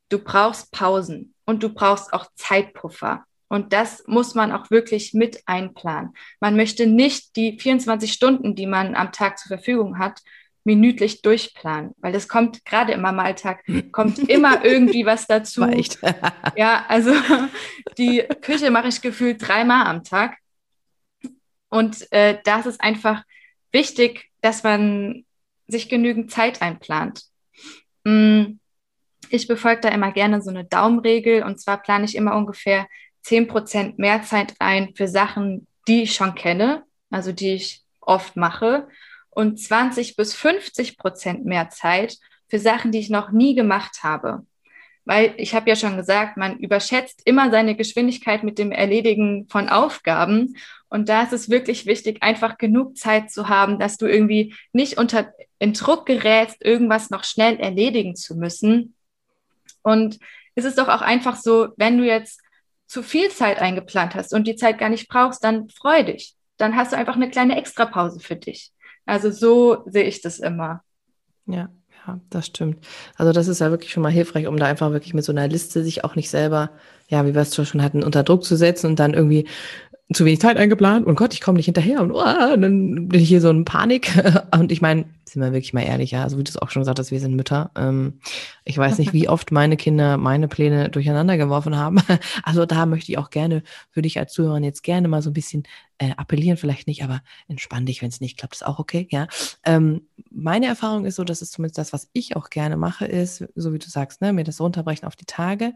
du 0.08 0.20
brauchst 0.20 0.72
Pausen 0.72 1.34
und 1.44 1.64
du 1.64 1.68
brauchst 1.68 2.14
auch 2.14 2.28
Zeitpuffer. 2.36 3.26
Und 3.50 3.74
das 3.74 4.06
muss 4.08 4.36
man 4.36 4.54
auch 4.54 4.72
wirklich 4.72 5.14
mit 5.14 5.44
einplanen. 5.48 6.14
Man 6.40 6.56
möchte 6.56 6.88
nicht 6.88 7.36
die 7.36 7.60
24 7.60 8.14
Stunden, 8.14 8.56
die 8.56 8.68
man 8.68 8.96
am 8.96 9.12
Tag 9.12 9.38
zur 9.38 9.58
Verfügung 9.58 10.00
hat, 10.00 10.22
minütlich 10.64 11.22
durchplanen, 11.22 11.92
weil 11.98 12.16
es 12.16 12.30
kommt 12.30 12.64
gerade 12.64 12.94
im 12.94 13.04
Alltag, 13.04 13.66
kommt 13.92 14.18
immer 14.30 14.64
irgendwie 14.64 15.06
was 15.06 15.28
dazu. 15.28 15.60
Ja, 16.56 16.86
also 16.88 17.12
die 17.98 18.24
Küche 18.40 18.72
mache 18.72 18.88
ich 18.88 19.02
gefühlt 19.02 19.46
dreimal 19.46 19.88
am 19.88 20.06
Tag. 20.06 20.38
Und 21.70 22.12
äh, 22.12 22.40
da 22.44 22.60
ist 22.60 22.82
einfach 22.82 23.24
wichtig, 23.72 24.30
dass 24.42 24.64
man 24.64 25.26
sich 25.68 25.90
genügend 25.90 26.32
Zeit 26.32 26.62
einplant. 26.62 27.24
Mm, 28.04 28.60
ich 29.30 29.48
befolge 29.48 29.82
da 29.82 29.90
immer 29.90 30.12
gerne 30.12 30.42
so 30.42 30.50
eine 30.50 30.64
Daumenregel 30.64 31.44
und 31.44 31.60
zwar 31.60 31.82
plane 31.82 32.06
ich 32.06 32.16
immer 32.16 32.36
ungefähr 32.36 32.88
10% 33.26 33.96
mehr 33.98 34.24
Zeit 34.24 34.56
ein 34.60 34.96
für 34.96 35.08
Sachen, 35.08 35.68
die 35.88 36.04
ich 36.04 36.16
schon 36.16 36.36
kenne, 36.36 36.84
also 37.10 37.34
die 37.34 37.54
ich 37.54 37.84
oft 38.00 38.38
mache 38.38 38.88
und 39.30 39.60
20 39.60 40.16
bis 40.16 40.34
50 40.34 40.98
Prozent 40.98 41.46
mehr 41.46 41.70
Zeit 41.70 42.18
für 42.48 42.60
Sachen, 42.60 42.92
die 42.92 43.00
ich 43.00 43.10
noch 43.10 43.32
nie 43.32 43.54
gemacht 43.54 44.00
habe. 44.02 44.47
Weil 45.08 45.34
ich 45.38 45.56
habe 45.56 45.70
ja 45.70 45.78
schon 45.78 45.96
gesagt, 45.96 46.36
man 46.36 46.60
überschätzt 46.60 47.22
immer 47.24 47.50
seine 47.50 47.76
Geschwindigkeit 47.76 48.44
mit 48.44 48.60
dem 48.60 48.74
Erledigen 48.74 49.48
von 49.50 49.70
Aufgaben 49.70 50.56
und 50.90 51.10
da 51.10 51.24
ist 51.24 51.34
es 51.34 51.50
wirklich 51.50 51.86
wichtig, 51.86 52.22
einfach 52.22 52.58
genug 52.58 52.98
Zeit 52.98 53.32
zu 53.32 53.50
haben, 53.50 53.80
dass 53.80 53.98
du 53.98 54.06
irgendwie 54.06 54.54
nicht 54.74 54.98
unter 54.98 55.34
in 55.60 55.74
Druck 55.74 56.06
gerätst, 56.06 56.64
irgendwas 56.64 57.10
noch 57.10 57.24
schnell 57.24 57.58
erledigen 57.58 58.16
zu 58.16 58.36
müssen. 58.36 58.96
Und 59.82 60.20
es 60.56 60.66
ist 60.66 60.78
doch 60.78 60.88
auch 60.88 61.02
einfach 61.02 61.36
so, 61.36 61.70
wenn 61.78 61.98
du 61.98 62.06
jetzt 62.06 62.42
zu 62.86 63.04
viel 63.04 63.30
Zeit 63.30 63.60
eingeplant 63.60 64.16
hast 64.16 64.34
und 64.34 64.46
die 64.46 64.56
Zeit 64.56 64.78
gar 64.78 64.90
nicht 64.90 65.08
brauchst, 65.08 65.44
dann 65.44 65.70
freu 65.70 66.04
dich. 66.04 66.36
Dann 66.58 66.76
hast 66.76 66.92
du 66.92 66.98
einfach 66.98 67.16
eine 67.16 67.30
kleine 67.30 67.58
Extrapause 67.58 68.20
für 68.20 68.36
dich. 68.36 68.72
Also 69.06 69.32
so 69.32 69.84
sehe 69.88 70.04
ich 70.04 70.22
das 70.22 70.40
immer. 70.40 70.84
Ja, 71.46 71.70
ja, 72.08 72.20
das 72.30 72.46
stimmt. 72.48 72.78
Also 73.16 73.34
das 73.34 73.48
ist 73.48 73.60
ja 73.60 73.70
wirklich 73.70 73.92
schon 73.92 74.04
mal 74.04 74.12
hilfreich, 74.12 74.48
um 74.48 74.58
da 74.58 74.66
einfach 74.66 74.92
wirklich 74.92 75.14
mit 75.14 75.26
so 75.26 75.32
einer 75.32 75.48
Liste 75.48 75.84
sich 75.84 76.04
auch 76.04 76.16
nicht 76.16 76.30
selber, 76.30 76.72
ja, 77.10 77.26
wie 77.26 77.36
wir 77.36 77.42
es 77.42 77.56
schon 77.56 77.84
hatten, 77.84 78.04
unter 78.04 78.24
Druck 78.24 78.44
zu 78.44 78.56
setzen 78.56 78.88
und 78.88 79.00
dann 79.00 79.14
irgendwie 79.14 79.48
zu 80.14 80.24
wenig 80.24 80.40
Zeit 80.40 80.56
eingeplant 80.56 81.06
und 81.06 81.16
Gott, 81.16 81.34
ich 81.34 81.42
komme 81.42 81.58
nicht 81.58 81.66
hinterher 81.66 82.02
und, 82.02 82.12
oh, 82.12 82.54
und 82.54 82.62
dann 82.62 83.10
bin 83.10 83.20
ich 83.20 83.28
hier 83.28 83.42
so 83.42 83.50
in 83.50 83.66
Panik. 83.66 84.12
Und 84.52 84.72
ich 84.72 84.82
meine, 84.82 85.06
sind 85.26 85.42
wir 85.42 85.52
wirklich 85.52 85.74
mal 85.74 85.82
ehrlich, 85.82 86.12
ja, 86.12 86.24
also 86.24 86.38
wie 86.38 86.44
du 86.44 86.50
es 86.50 86.58
auch 86.58 86.70
schon 86.70 86.82
gesagt 86.82 86.98
hast, 87.00 87.12
wir 87.12 87.20
sind 87.20 87.36
Mütter. 87.36 87.72
Ähm, 87.76 88.22
ich 88.64 88.78
weiß 88.78 89.00
nicht, 89.00 89.12
wie 89.12 89.28
oft 89.28 89.52
meine 89.52 89.76
Kinder 89.76 90.16
meine 90.16 90.48
Pläne 90.48 90.90
durcheinander 90.90 91.38
geworfen 91.38 91.76
haben. 91.76 91.98
Also 92.44 92.66
da 92.66 92.86
möchte 92.86 93.12
ich 93.12 93.18
auch 93.18 93.30
gerne 93.30 93.64
für 93.90 94.02
dich 94.02 94.18
als 94.18 94.32
Zuhörer 94.32 94.60
jetzt 94.60 94.84
gerne 94.84 95.08
mal 95.08 95.22
so 95.22 95.30
ein 95.30 95.34
bisschen 95.34 95.64
äh, 95.98 96.12
appellieren, 96.16 96.58
vielleicht 96.58 96.88
nicht, 96.88 97.04
aber 97.04 97.22
entspann 97.50 97.86
dich, 97.86 98.02
wenn 98.02 98.10
es 98.10 98.22
nicht 98.22 98.38
klappt, 98.38 98.56
ist 98.56 98.66
auch 98.66 98.80
okay, 98.80 99.08
ja. 99.12 99.28
Ähm, 99.66 100.08
meine 100.32 100.68
Erfahrung 100.68 101.06
ist 101.06 101.16
so, 101.16 101.24
dass 101.26 101.42
es 101.42 101.52
zumindest 101.52 101.78
das, 101.78 101.92
was 101.92 102.10
ich 102.14 102.36
auch 102.36 102.50
gerne 102.50 102.78
mache, 102.78 103.06
ist, 103.06 103.44
so 103.56 103.74
wie 103.74 103.80
du 103.80 103.90
sagst, 103.90 104.22
ne, 104.22 104.32
mir 104.32 104.46
das 104.46 104.62
runterbrechen 104.62 105.08
auf 105.08 105.16
die 105.18 105.26
Tage, 105.26 105.74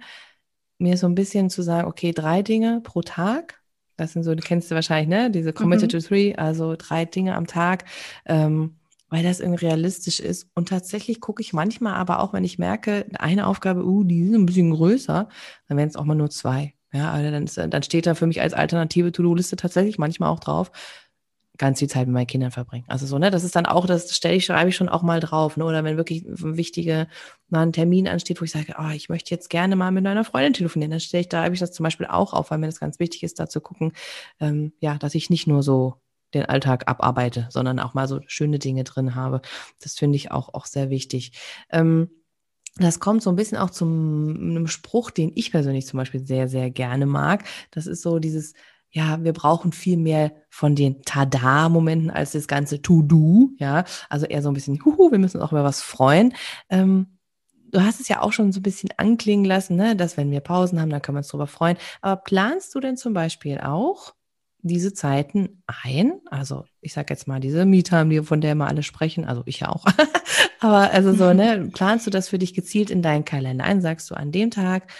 mir 0.77 0.97
so 0.97 1.07
ein 1.07 1.15
bisschen 1.15 1.49
zu 1.49 1.61
sagen, 1.61 1.87
okay, 1.87 2.11
drei 2.13 2.41
Dinge 2.41 2.81
pro 2.83 3.01
Tag 3.01 3.60
das 4.01 4.13
sind 4.13 4.23
so, 4.23 4.35
du 4.35 4.41
kennst 4.41 4.71
du 4.71 4.75
wahrscheinlich, 4.75 5.09
ne? 5.09 5.31
Diese 5.31 5.53
Committed 5.53 5.93
mhm. 5.93 5.99
to 5.99 6.07
Three, 6.07 6.35
also 6.35 6.75
drei 6.77 7.05
Dinge 7.05 7.35
am 7.35 7.47
Tag, 7.47 7.85
ähm, 8.25 8.75
weil 9.09 9.23
das 9.23 9.39
irgendwie 9.39 9.65
realistisch 9.65 10.19
ist. 10.19 10.47
Und 10.55 10.69
tatsächlich 10.69 11.21
gucke 11.21 11.41
ich 11.41 11.53
manchmal 11.53 11.93
aber 11.93 12.21
auch, 12.21 12.33
wenn 12.33 12.43
ich 12.43 12.57
merke, 12.57 13.05
eine 13.19 13.47
Aufgabe, 13.47 13.85
uh, 13.85 14.03
die 14.03 14.21
ist 14.21 14.33
ein 14.33 14.45
bisschen 14.45 14.71
größer, 14.71 15.27
dann 15.67 15.77
werden 15.77 15.89
es 15.89 15.95
auch 15.95 16.05
mal 16.05 16.15
nur 16.15 16.29
zwei. 16.29 16.73
Ja, 16.93 17.11
also 17.11 17.31
dann, 17.31 17.43
ist, 17.43 17.57
dann 17.57 17.83
steht 17.83 18.05
da 18.05 18.15
für 18.15 18.27
mich 18.27 18.41
als 18.41 18.53
alternative 18.53 19.11
To-Do-Liste 19.11 19.55
tatsächlich 19.55 19.97
manchmal 19.97 20.29
auch 20.29 20.39
drauf, 20.39 20.71
ganz 21.61 21.77
viel 21.77 21.87
Zeit 21.87 22.07
mit 22.07 22.15
meinen 22.15 22.27
Kindern 22.27 22.49
verbringen. 22.49 22.85
Also 22.87 23.05
so, 23.05 23.19
ne, 23.19 23.29
das 23.29 23.43
ist 23.43 23.55
dann 23.55 23.67
auch, 23.67 23.85
das 23.85 24.15
stelle 24.15 24.35
ich, 24.35 24.45
schreibe 24.45 24.69
ich 24.69 24.75
schon 24.75 24.89
auch 24.89 25.03
mal 25.03 25.19
drauf, 25.19 25.57
ne? 25.57 25.63
Oder 25.63 25.83
wenn 25.83 25.95
wirklich 25.95 26.25
ein 26.25 26.57
wichtiger 26.57 27.07
mal 27.49 27.61
ein 27.61 27.71
Termin 27.71 28.07
ansteht, 28.07 28.41
wo 28.41 28.45
ich 28.45 28.51
sage, 28.51 28.73
oh, 28.79 28.89
ich 28.89 29.09
möchte 29.09 29.29
jetzt 29.33 29.49
gerne 29.51 29.75
mal 29.75 29.91
mit 29.91 30.05
einer 30.07 30.23
Freundin 30.23 30.53
telefonieren, 30.53 30.89
dann 30.89 30.99
stelle 30.99 31.21
ich 31.21 31.29
da, 31.29 31.43
habe 31.43 31.53
ich 31.53 31.59
das 31.59 31.71
zum 31.71 31.83
Beispiel 31.83 32.07
auch 32.07 32.33
auf, 32.33 32.49
weil 32.49 32.57
mir 32.57 32.65
das 32.65 32.79
ganz 32.79 32.99
wichtig 32.99 33.21
ist, 33.21 33.39
da 33.39 33.47
zu 33.47 33.61
gucken, 33.61 33.93
ähm, 34.39 34.73
ja, 34.79 34.97
dass 34.97 35.13
ich 35.13 35.29
nicht 35.29 35.45
nur 35.45 35.61
so 35.61 36.01
den 36.33 36.45
Alltag 36.45 36.89
abarbeite, 36.89 37.47
sondern 37.51 37.79
auch 37.79 37.93
mal 37.93 38.07
so 38.07 38.21
schöne 38.25 38.57
Dinge 38.57 38.83
drin 38.83 39.13
habe. 39.13 39.41
Das 39.81 39.93
finde 39.95 40.15
ich 40.15 40.31
auch, 40.31 40.53
auch 40.55 40.65
sehr 40.65 40.89
wichtig. 40.89 41.33
Ähm, 41.69 42.09
das 42.77 42.99
kommt 42.99 43.21
so 43.21 43.29
ein 43.29 43.35
bisschen 43.35 43.57
auch 43.57 43.69
zum 43.69 44.35
einem 44.35 44.67
Spruch, 44.67 45.11
den 45.11 45.31
ich 45.35 45.51
persönlich 45.51 45.85
zum 45.85 45.97
Beispiel 45.97 46.25
sehr, 46.25 46.47
sehr 46.47 46.71
gerne 46.71 47.05
mag. 47.05 47.43
Das 47.69 47.85
ist 47.85 48.01
so 48.01 48.17
dieses, 48.17 48.53
ja, 48.91 49.23
wir 49.23 49.33
brauchen 49.33 49.71
viel 49.71 49.97
mehr 49.97 50.33
von 50.49 50.75
den 50.75 51.01
Tada-Momenten 51.03 52.11
als 52.11 52.31
das 52.31 52.47
ganze 52.47 52.81
To-Do, 52.81 53.51
ja, 53.57 53.85
also 54.09 54.25
eher 54.25 54.41
so 54.41 54.49
ein 54.49 54.53
bisschen, 54.53 54.83
huhu, 54.83 55.11
wir 55.11 55.19
müssen 55.19 55.37
uns 55.37 55.45
auch 55.45 55.53
über 55.53 55.63
was 55.63 55.81
freuen. 55.81 56.33
Ähm, 56.69 57.17
du 57.71 57.81
hast 57.81 58.01
es 58.01 58.09
ja 58.09 58.21
auch 58.21 58.33
schon 58.33 58.51
so 58.51 58.59
ein 58.59 58.63
bisschen 58.63 58.89
anklingen 58.97 59.45
lassen, 59.45 59.77
ne, 59.77 59.95
dass 59.95 60.17
wenn 60.17 60.29
wir 60.29 60.41
Pausen 60.41 60.79
haben, 60.79 60.89
dann 60.89 61.01
können 61.01 61.15
wir 61.15 61.19
uns 61.19 61.29
darüber 61.29 61.47
freuen. 61.47 61.77
Aber 62.01 62.21
planst 62.21 62.75
du 62.75 62.79
denn 62.81 62.97
zum 62.97 63.13
Beispiel 63.13 63.59
auch 63.59 64.13
diese 64.61 64.93
Zeiten 64.93 65.63
ein? 65.65 66.19
Also 66.29 66.65
ich 66.81 66.93
sage 66.93 67.13
jetzt 67.13 67.27
mal 67.27 67.39
diese 67.39 67.65
Me-Time, 67.65 68.23
von 68.23 68.41
der 68.41 68.51
immer 68.51 68.67
alle 68.67 68.83
sprechen, 68.83 69.25
also 69.25 69.43
ich 69.45 69.61
ja 69.61 69.69
auch. 69.69 69.85
Aber 70.59 70.91
also 70.91 71.13
so, 71.13 71.33
ne, 71.33 71.69
planst 71.73 72.05
du 72.05 72.11
das 72.11 72.29
für 72.29 72.37
dich 72.37 72.53
gezielt 72.53 72.91
in 72.91 73.01
deinen 73.01 73.25
Kalender 73.25 73.63
ein? 73.63 73.81
Sagst 73.81 74.11
du 74.11 74.15
an 74.15 74.31
dem 74.31 74.51
Tag, 74.51 74.91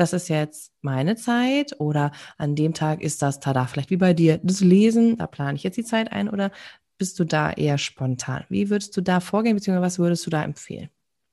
das 0.00 0.14
ist 0.14 0.28
jetzt 0.28 0.72
meine 0.80 1.14
Zeit 1.14 1.78
oder 1.78 2.10
an 2.38 2.56
dem 2.56 2.72
Tag 2.72 3.02
ist 3.02 3.20
das, 3.20 3.38
tada, 3.38 3.66
vielleicht 3.66 3.90
wie 3.90 3.98
bei 3.98 4.14
dir, 4.14 4.40
das 4.42 4.60
Lesen, 4.60 5.18
da 5.18 5.26
plane 5.26 5.56
ich 5.56 5.62
jetzt 5.62 5.76
die 5.76 5.84
Zeit 5.84 6.10
ein 6.10 6.30
oder 6.30 6.50
bist 6.96 7.18
du 7.18 7.24
da 7.24 7.52
eher 7.52 7.76
spontan? 7.76 8.44
Wie 8.48 8.70
würdest 8.70 8.96
du 8.96 9.02
da 9.02 9.20
vorgehen, 9.20 9.56
beziehungsweise 9.56 9.86
was 9.86 9.98
würdest 9.98 10.26
du 10.26 10.30
da 10.30 10.42
empfehlen? 10.42 10.90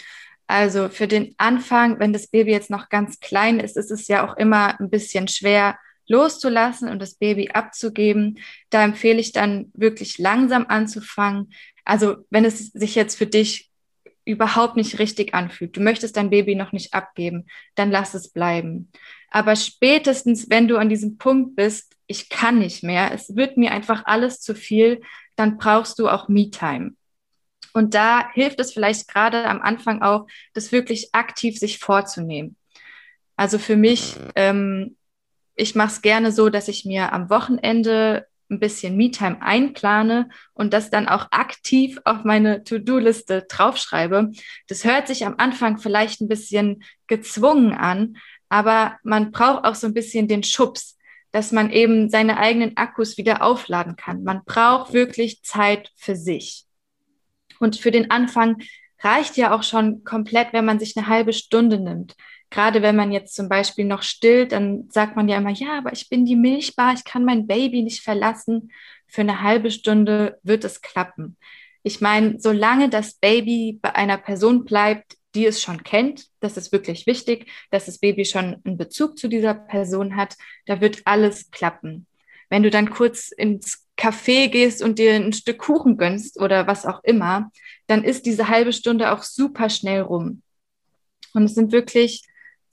Also 0.48 0.90
für 0.90 1.08
den 1.08 1.34
Anfang, 1.40 1.98
wenn 1.98 2.14
das 2.14 2.28
Baby 2.28 2.52
jetzt 2.52 2.70
noch 2.70 2.90
ganz 2.90 3.20
klein 3.20 3.60
ist, 3.60 3.78
ist 3.78 3.90
es 3.90 4.08
ja 4.08 4.24
auch 4.24 4.38
immer 4.38 4.80
ein 4.80 4.92
bisschen 4.92 5.28
schwer 5.28 5.76
loszulassen 6.08 6.88
und 6.88 7.02
das 7.02 7.16
Baby 7.16 7.50
abzugeben. 7.50 8.38
Da 8.70 8.84
empfehle 8.84 9.20
ich 9.20 9.32
dann 9.32 9.72
wirklich 9.74 10.20
langsam 10.20 10.68
anzufangen. 10.68 11.52
Also 11.84 12.18
wenn 12.30 12.46
es 12.46 12.68
sich 12.68 12.94
jetzt 12.94 13.18
für 13.18 13.26
dich 13.26 13.72
überhaupt 14.26 14.76
nicht 14.76 15.00
richtig 15.00 15.34
anfühlt, 15.34 15.78
du 15.78 15.82
möchtest 15.82 16.18
dein 16.18 16.30
Baby 16.30 16.56
noch 16.56 16.72
nicht 16.72 16.94
abgeben, 16.94 17.46
dann 17.76 17.92
lass 17.92 18.14
es 18.14 18.30
bleiben. 18.30 18.92
Aber 19.30 19.56
spätestens, 19.56 20.50
wenn 20.50 20.68
du 20.68 20.78
an 20.78 20.90
diesem 20.90 21.18
Punkt 21.18 21.56
bist, 21.56 21.96
ich 22.08 22.30
kann 22.30 22.60
nicht 22.60 22.84
mehr, 22.84 23.12
es 23.14 23.36
wird 23.36 23.58
mir 23.58 23.72
einfach 23.72 24.04
alles 24.06 24.42
zu 24.42 24.56
viel, 24.56 25.02
dann 25.36 25.58
brauchst 25.58 26.00
du 26.00 26.10
auch 26.10 26.28
Me-Time. 26.28 26.94
Und 27.74 27.94
da 27.94 28.32
hilft 28.32 28.60
es 28.60 28.74
vielleicht 28.74 29.08
gerade 29.08 29.46
am 29.46 29.62
Anfang 29.62 30.02
auch, 30.02 30.28
das 30.54 30.72
wirklich 30.72 31.10
aktiv 31.14 31.60
sich 31.60 31.80
vorzunehmen. 31.80 32.56
Also 33.36 33.60
für 33.60 33.76
mich, 33.76 34.16
ähm, 34.36 34.96
ich 35.56 35.76
mache 35.76 35.90
es 35.90 36.02
gerne 36.02 36.32
so, 36.32 36.50
dass 36.50 36.70
ich 36.70 36.86
mir 36.86 37.12
am 37.12 37.30
Wochenende 37.30 38.28
ein 38.50 38.60
bisschen 38.60 38.96
Me-Time 38.96 39.42
einplane 39.42 40.30
und 40.54 40.74
das 40.74 40.90
dann 40.90 41.08
auch 41.08 41.28
aktiv 41.32 42.00
auf 42.06 42.24
meine 42.24 42.64
To-Do-Liste 42.64 43.46
draufschreibe. 43.50 44.32
Das 44.68 44.84
hört 44.84 45.08
sich 45.08 45.26
am 45.26 45.36
Anfang 45.38 45.78
vielleicht 45.78 46.22
ein 46.22 46.28
bisschen 46.28 46.84
gezwungen 47.08 47.74
an, 47.74 48.18
aber 48.50 48.98
man 49.04 49.32
braucht 49.32 49.66
auch 49.66 49.76
so 49.76 49.88
ein 49.88 49.94
bisschen 49.94 50.28
den 50.28 50.44
Schubs, 50.44 50.98
dass 51.32 51.52
man 51.52 51.72
eben 51.72 52.10
seine 52.10 52.38
eigenen 52.38 52.78
Akkus 52.78 53.18
wieder 53.18 53.42
aufladen 53.42 53.96
kann. 53.96 54.24
Man 54.24 54.44
braucht 54.46 54.94
wirklich 54.94 55.44
Zeit 55.44 55.92
für 55.96 56.16
sich. 56.16 56.66
Und 57.60 57.78
für 57.78 57.92
den 57.92 58.12
Anfang 58.12 58.58
reicht 59.02 59.38
ja 59.38 59.54
auch 59.54 59.64
schon 59.64 60.04
komplett, 60.04 60.54
wenn 60.54 60.66
man 60.66 60.80
sich 60.80 60.96
eine 60.96 61.08
halbe 61.08 61.34
Stunde 61.34 61.80
nimmt. 61.80 62.16
Gerade 62.56 62.82
wenn 62.82 62.96
man 62.96 63.12
jetzt 63.12 63.36
zum 63.36 63.50
Beispiel 63.50 63.84
noch 63.84 64.02
stillt, 64.02 64.54
dann 64.54 64.88
sagt 64.90 65.18
man 65.18 65.28
ja 65.28 65.36
immer, 65.36 65.50
ja, 65.50 65.78
aber 65.78 65.92
ich 65.92 66.08
bin 66.08 66.24
die 66.24 66.38
Milchbar, 66.38 66.94
ich 66.94 67.04
kann 67.04 67.26
mein 67.26 67.48
Baby 67.48 67.84
nicht 67.84 68.02
verlassen. 68.02 68.72
Für 69.08 69.20
eine 69.22 69.42
halbe 69.42 69.72
Stunde 69.72 70.40
wird 70.42 70.64
es 70.64 70.80
klappen. 70.80 71.36
Ich 71.84 72.00
meine, 72.00 72.40
solange 72.40 72.88
das 72.88 73.16
Baby 73.16 73.78
bei 73.82 73.94
einer 73.94 74.18
Person 74.18 74.64
bleibt, 74.64 75.18
die 75.36 75.46
es 75.46 75.62
schon 75.62 75.84
kennt, 75.84 76.28
das 76.40 76.56
ist 76.56 76.72
wirklich 76.72 77.06
wichtig, 77.06 77.52
dass 77.72 77.88
das 77.88 77.98
Baby 77.98 78.24
schon 78.24 78.62
einen 78.64 78.78
Bezug 78.78 79.18
zu 79.18 79.28
dieser 79.28 79.54
Person 79.54 80.16
hat, 80.16 80.38
da 80.66 80.80
wird 80.80 81.02
alles 81.04 81.52
klappen. 81.52 82.08
Wenn 82.50 82.64
du 82.64 82.70
dann 82.70 82.90
kurz 82.90 83.34
ins 83.34 83.86
Café 83.98 84.48
gehst 84.48 84.82
und 84.82 84.98
dir 84.98 85.16
ein 85.16 85.34
Stück 85.34 85.58
Kuchen 85.58 85.98
gönnst 85.98 86.40
oder 86.40 86.68
was 86.68 86.86
auch 86.86 87.04
immer, 87.04 87.52
dann 87.88 88.06
ist 88.06 88.26
diese 88.26 88.48
halbe 88.48 88.72
Stunde 88.72 89.12
auch 89.12 89.24
super 89.24 89.70
schnell 89.70 90.04
rum. 90.04 90.42
Und 91.34 91.44
es 91.44 91.56
sind 91.56 91.74
wirklich 91.74 92.24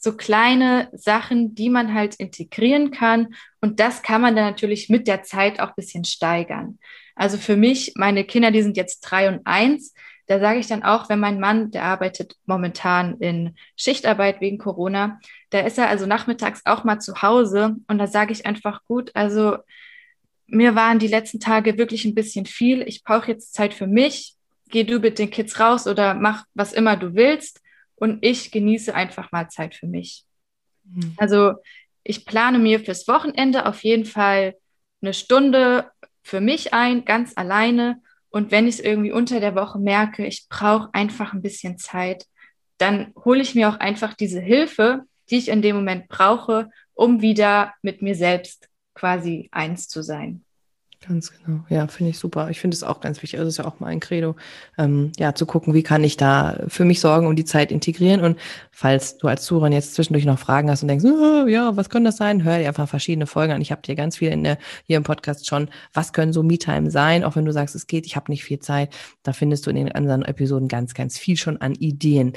so 0.02 0.16
kleine 0.16 0.88
Sachen, 0.92 1.54
die 1.54 1.70
man 1.70 1.94
halt 1.94 2.16
integrieren 2.16 2.90
kann. 2.90 3.34
Und 3.60 3.78
das 3.78 4.02
kann 4.02 4.20
man 4.20 4.34
dann 4.34 4.44
natürlich 4.44 4.88
mit 4.88 5.06
der 5.06 5.22
Zeit 5.22 5.60
auch 5.60 5.68
ein 5.68 5.76
bisschen 5.76 6.04
steigern. 6.04 6.80
Also 7.14 7.38
für 7.38 7.56
mich, 7.56 7.92
meine 7.94 8.24
Kinder, 8.24 8.50
die 8.50 8.62
sind 8.62 8.76
jetzt 8.76 9.00
drei 9.00 9.28
und 9.28 9.46
eins. 9.46 9.94
Da 10.26 10.40
sage 10.40 10.58
ich 10.58 10.66
dann 10.66 10.82
auch, 10.82 11.08
wenn 11.08 11.20
mein 11.20 11.38
Mann, 11.38 11.70
der 11.70 11.84
arbeitet 11.84 12.34
momentan 12.46 13.18
in 13.18 13.54
Schichtarbeit 13.76 14.40
wegen 14.40 14.58
Corona, 14.58 15.20
da 15.50 15.60
ist 15.60 15.78
er 15.78 15.88
also 15.88 16.06
nachmittags 16.06 16.62
auch 16.64 16.82
mal 16.82 16.98
zu 16.98 17.22
Hause 17.22 17.76
und 17.86 17.98
da 17.98 18.06
sage 18.08 18.32
ich 18.32 18.44
einfach 18.44 18.84
gut, 18.86 19.10
also 19.14 19.58
mir 20.46 20.74
waren 20.74 20.98
die 20.98 21.08
letzten 21.08 21.38
Tage 21.38 21.78
wirklich 21.78 22.04
ein 22.04 22.14
bisschen 22.14 22.46
viel. 22.46 22.82
Ich 22.82 23.04
brauche 23.04 23.30
jetzt 23.30 23.54
Zeit 23.54 23.72
für 23.72 23.86
mich. 23.86 24.34
Geh 24.68 24.84
du 24.84 24.98
mit 24.98 25.18
den 25.18 25.30
Kids 25.30 25.58
raus 25.60 25.86
oder 25.86 26.14
mach 26.14 26.44
was 26.54 26.72
immer 26.72 26.96
du 26.96 27.14
willst. 27.14 27.61
Und 28.02 28.18
ich 28.22 28.50
genieße 28.50 28.96
einfach 28.96 29.30
mal 29.30 29.48
Zeit 29.48 29.76
für 29.76 29.86
mich. 29.86 30.24
Mhm. 30.82 31.14
Also 31.18 31.52
ich 32.02 32.26
plane 32.26 32.58
mir 32.58 32.80
fürs 32.80 33.06
Wochenende 33.06 33.64
auf 33.64 33.84
jeden 33.84 34.06
Fall 34.06 34.56
eine 35.00 35.14
Stunde 35.14 35.88
für 36.24 36.40
mich 36.40 36.74
ein, 36.74 37.04
ganz 37.04 37.34
alleine. 37.36 38.02
Und 38.28 38.50
wenn 38.50 38.66
ich 38.66 38.80
es 38.80 38.80
irgendwie 38.80 39.12
unter 39.12 39.38
der 39.38 39.54
Woche 39.54 39.78
merke, 39.78 40.26
ich 40.26 40.48
brauche 40.48 40.92
einfach 40.92 41.32
ein 41.32 41.42
bisschen 41.42 41.78
Zeit, 41.78 42.26
dann 42.76 43.12
hole 43.24 43.40
ich 43.40 43.54
mir 43.54 43.68
auch 43.68 43.78
einfach 43.78 44.14
diese 44.14 44.40
Hilfe, 44.40 45.02
die 45.30 45.38
ich 45.38 45.46
in 45.46 45.62
dem 45.62 45.76
Moment 45.76 46.08
brauche, 46.08 46.70
um 46.94 47.22
wieder 47.22 47.72
mit 47.82 48.02
mir 48.02 48.16
selbst 48.16 48.68
quasi 48.94 49.48
eins 49.52 49.86
zu 49.86 50.02
sein. 50.02 50.44
Ganz 51.06 51.32
genau. 51.32 51.64
Ja, 51.68 51.88
finde 51.88 52.10
ich 52.10 52.18
super. 52.18 52.48
Ich 52.50 52.60
finde 52.60 52.76
es 52.76 52.84
auch 52.84 53.00
ganz 53.00 53.22
wichtig. 53.22 53.40
Also 53.40 53.48
es 53.48 53.54
ist 53.54 53.58
ja 53.58 53.64
auch 53.64 53.80
mal 53.80 53.88
ein 53.88 53.98
Credo, 53.98 54.36
ähm, 54.78 55.10
ja, 55.18 55.34
zu 55.34 55.46
gucken, 55.46 55.74
wie 55.74 55.82
kann 55.82 56.04
ich 56.04 56.16
da 56.16 56.60
für 56.68 56.84
mich 56.84 57.00
sorgen 57.00 57.26
und 57.26 57.36
die 57.36 57.44
Zeit 57.44 57.72
integrieren. 57.72 58.20
Und 58.20 58.38
falls 58.70 59.18
du 59.18 59.26
als 59.26 59.42
Zuhörer 59.44 59.72
jetzt 59.72 59.94
zwischendurch 59.94 60.26
noch 60.26 60.38
Fragen 60.38 60.70
hast 60.70 60.82
und 60.82 60.88
denkst, 60.88 61.04
oh, 61.04 61.46
ja, 61.48 61.76
was 61.76 61.90
können 61.90 62.04
das 62.04 62.18
sein? 62.18 62.44
Hör 62.44 62.58
dir 62.58 62.68
einfach 62.68 62.88
verschiedene 62.88 63.26
Folgen 63.26 63.52
an. 63.52 63.60
Ich 63.60 63.72
habe 63.72 63.82
dir 63.82 63.96
ganz 63.96 64.18
viel 64.18 64.30
in 64.30 64.44
der, 64.44 64.58
hier 64.84 64.96
im 64.96 65.02
Podcast 65.02 65.48
schon, 65.48 65.70
was 65.92 66.12
können 66.12 66.32
so 66.32 66.44
Me-Time 66.44 66.90
sein? 66.90 67.24
Auch 67.24 67.34
wenn 67.34 67.44
du 67.44 67.52
sagst, 67.52 67.74
es 67.74 67.88
geht, 67.88 68.06
ich 68.06 68.14
habe 68.14 68.30
nicht 68.30 68.44
viel 68.44 68.60
Zeit. 68.60 68.94
Da 69.24 69.32
findest 69.32 69.66
du 69.66 69.70
in 69.70 69.76
den 69.76 69.90
anderen 69.90 70.22
Episoden 70.22 70.68
ganz, 70.68 70.94
ganz 70.94 71.18
viel 71.18 71.36
schon 71.36 71.60
an 71.60 71.74
Ideen. 71.74 72.32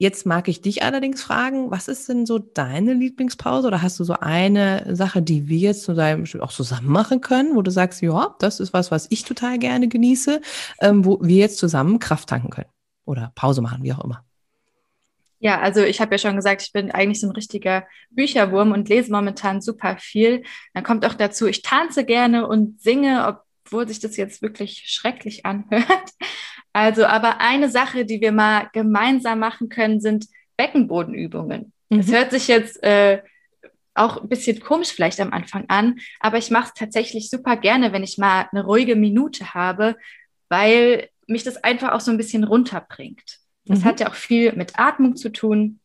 Jetzt 0.00 0.24
mag 0.24 0.48
ich 0.48 0.62
dich 0.62 0.82
allerdings 0.82 1.22
fragen, 1.22 1.70
was 1.70 1.86
ist 1.86 2.08
denn 2.08 2.24
so 2.24 2.38
deine 2.38 2.94
Lieblingspause 2.94 3.68
oder 3.68 3.82
hast 3.82 4.00
du 4.00 4.04
so 4.04 4.14
eine 4.14 4.96
Sache, 4.96 5.20
die 5.20 5.46
wir 5.46 5.58
jetzt 5.58 5.82
zum 5.82 5.98
auch 6.40 6.52
zusammen 6.52 6.88
machen 6.88 7.20
können, 7.20 7.54
wo 7.54 7.60
du 7.60 7.70
sagst, 7.70 8.00
ja, 8.00 8.34
das 8.38 8.60
ist 8.60 8.72
was, 8.72 8.90
was 8.90 9.08
ich 9.10 9.24
total 9.24 9.58
gerne 9.58 9.88
genieße, 9.88 10.40
ähm, 10.80 11.04
wo 11.04 11.20
wir 11.20 11.36
jetzt 11.36 11.58
zusammen 11.58 11.98
Kraft 11.98 12.30
tanken 12.30 12.48
können 12.48 12.70
oder 13.04 13.30
Pause 13.34 13.60
machen, 13.60 13.82
wie 13.82 13.92
auch 13.92 14.02
immer. 14.02 14.24
Ja, 15.38 15.60
also 15.60 15.82
ich 15.82 16.00
habe 16.00 16.14
ja 16.14 16.18
schon 16.18 16.36
gesagt, 16.36 16.62
ich 16.62 16.72
bin 16.72 16.90
eigentlich 16.90 17.20
so 17.20 17.26
ein 17.26 17.34
richtiger 17.34 17.86
Bücherwurm 18.08 18.72
und 18.72 18.88
lese 18.88 19.12
momentan 19.12 19.60
super 19.60 19.98
viel. 19.98 20.44
Dann 20.72 20.82
kommt 20.82 21.04
auch 21.04 21.14
dazu, 21.14 21.46
ich 21.46 21.60
tanze 21.60 22.06
gerne 22.06 22.48
und 22.48 22.80
singe, 22.80 23.38
obwohl 23.66 23.86
sich 23.86 24.00
das 24.00 24.16
jetzt 24.16 24.40
wirklich 24.40 24.84
schrecklich 24.86 25.44
anhört. 25.44 26.10
Also, 26.72 27.04
aber 27.04 27.40
eine 27.40 27.68
Sache, 27.68 28.04
die 28.04 28.20
wir 28.20 28.32
mal 28.32 28.68
gemeinsam 28.72 29.40
machen 29.40 29.68
können, 29.68 30.00
sind 30.00 30.26
Beckenbodenübungen. 30.56 31.72
Mhm. 31.88 31.96
Das 31.96 32.10
hört 32.10 32.30
sich 32.30 32.48
jetzt 32.48 32.82
äh, 32.82 33.22
auch 33.94 34.22
ein 34.22 34.28
bisschen 34.28 34.60
komisch 34.60 34.92
vielleicht 34.92 35.20
am 35.20 35.32
Anfang 35.32 35.64
an, 35.68 35.98
aber 36.20 36.38
ich 36.38 36.50
mache 36.50 36.68
es 36.68 36.74
tatsächlich 36.74 37.28
super 37.28 37.56
gerne, 37.56 37.92
wenn 37.92 38.04
ich 38.04 38.18
mal 38.18 38.48
eine 38.52 38.64
ruhige 38.64 38.96
Minute 38.96 39.54
habe, 39.54 39.96
weil 40.48 41.08
mich 41.26 41.44
das 41.44 41.62
einfach 41.62 41.92
auch 41.92 42.00
so 42.00 42.10
ein 42.10 42.16
bisschen 42.16 42.44
runterbringt. 42.44 43.38
Das 43.64 43.80
mhm. 43.80 43.84
hat 43.84 44.00
ja 44.00 44.08
auch 44.08 44.14
viel 44.14 44.52
mit 44.52 44.78
Atmung 44.78 45.16
zu 45.16 45.30
tun. 45.30 45.80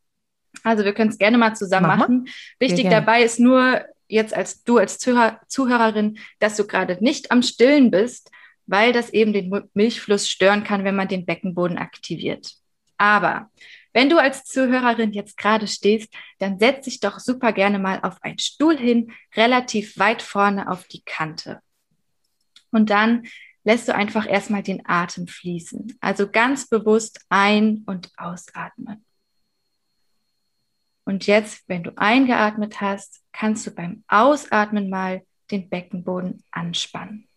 Also 0.64 0.86
wir 0.86 0.94
können 0.94 1.10
es 1.10 1.18
gerne 1.18 1.38
mal 1.38 1.56
zusammen 1.56 1.88
Mach 1.88 1.98
machen. 1.98 2.28
Wichtig 2.60 2.90
dabei 2.90 3.24
ist 3.24 3.40
nur 3.40 3.82
jetzt 4.08 4.34
als 4.36 4.64
du 4.64 4.78
als 4.78 5.00
Zuhör 5.00 5.40
Zuhörerin, 5.48 6.18
dass 6.40 6.56
du 6.56 6.66
gerade 6.66 6.98
nicht 7.04 7.32
am 7.32 7.42
Stillen 7.42 7.92
bist, 7.92 8.32
weil 8.68 8.94
das 8.94 9.10
eben 9.12 9.34
den 9.34 9.70
Milchfluss 9.74 10.30
stören 10.30 10.64
kann, 10.64 10.84
wenn 10.84 10.96
man 10.96 11.08
den 11.08 11.26
Beckenboden 11.26 11.78
aktiviert. 11.78 12.54
Aber 12.98 13.50
wenn 13.94 14.10
du 14.10 14.18
als 14.18 14.44
Zuhörerin 14.44 15.14
jetzt 15.14 15.38
gerade 15.38 15.68
stehst, 15.68 16.14
dann 16.40 16.60
setz 16.60 16.86
dich 16.86 17.00
doch 17.00 17.20
super 17.20 17.54
gerne 17.54 17.80
mal 17.80 18.02
auf 18.02 18.22
einen 18.24 18.40
Stuhl 18.40 18.78
hin, 18.78 19.14
relativ 19.36 19.98
weit 19.98 20.22
vorne 20.22 20.70
auf 20.70 20.88
die 20.88 21.02
Kante. 21.04 21.62
Und 22.72 22.90
dann 22.90 23.26
lässt 23.64 23.88
du 23.88 23.96
einfach 23.96 24.28
erstmal 24.28 24.64
den 24.64 24.86
Atem 24.86 25.28
fließen. 25.28 25.98
Also 26.02 26.30
ganz 26.30 26.68
bewusst 26.68 27.22
ein- 27.30 27.84
und 27.86 28.12
ausatmen. 28.18 29.06
Und 31.06 31.28
jetzt, 31.28 31.64
wenn 31.68 31.84
du 31.84 31.98
eingeatmet 31.98 32.82
hast, 32.82 33.22
kannst 33.32 33.66
du 33.68 33.72
beim 33.72 34.04
Ausatmen 34.08 34.90
mal 34.90 35.22
den 35.52 35.70
Beckenboden 35.70 36.44
anspannen. 36.52 37.28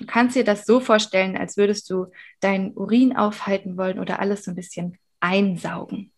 Du 0.00 0.06
kannst 0.06 0.34
dir 0.34 0.44
das 0.44 0.64
so 0.64 0.80
vorstellen, 0.80 1.36
als 1.36 1.58
würdest 1.58 1.90
du 1.90 2.06
deinen 2.40 2.72
Urin 2.72 3.14
aufhalten 3.14 3.76
wollen 3.76 3.98
oder 3.98 4.18
alles 4.18 4.44
so 4.44 4.50
ein 4.50 4.54
bisschen 4.54 4.98
einsaugen. 5.20 6.10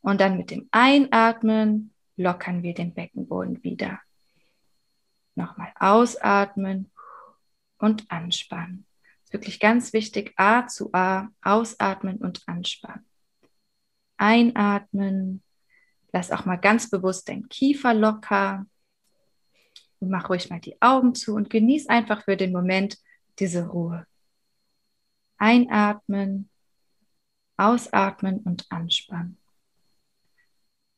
Und 0.00 0.22
dann 0.22 0.38
mit 0.38 0.50
dem 0.50 0.66
Einatmen 0.70 1.92
lockern 2.16 2.62
wir 2.62 2.72
den 2.72 2.94
Beckenboden 2.94 3.62
wieder. 3.62 4.00
Nochmal 5.34 5.74
ausatmen 5.78 6.90
und 7.76 8.10
anspannen. 8.10 8.86
Wirklich 9.30 9.60
ganz 9.60 9.92
wichtig, 9.92 10.32
A 10.36 10.66
zu 10.66 10.90
A, 10.94 11.28
ausatmen 11.42 12.16
und 12.16 12.42
anspannen. 12.46 13.04
Einatmen, 14.16 15.42
lass 16.14 16.30
auch 16.30 16.46
mal 16.46 16.56
ganz 16.56 16.88
bewusst 16.88 17.28
deinen 17.28 17.50
Kiefer 17.50 17.92
locker 17.92 18.64
und 20.00 20.10
mach 20.10 20.28
ruhig 20.28 20.50
mal 20.50 20.60
die 20.60 20.80
Augen 20.80 21.14
zu 21.14 21.34
und 21.34 21.50
genieß 21.50 21.88
einfach 21.88 22.24
für 22.24 22.36
den 22.36 22.52
Moment 22.52 22.98
diese 23.38 23.68
Ruhe. 23.68 24.06
Einatmen, 25.38 26.50
ausatmen 27.56 28.38
und 28.40 28.66
anspannen. 28.70 29.36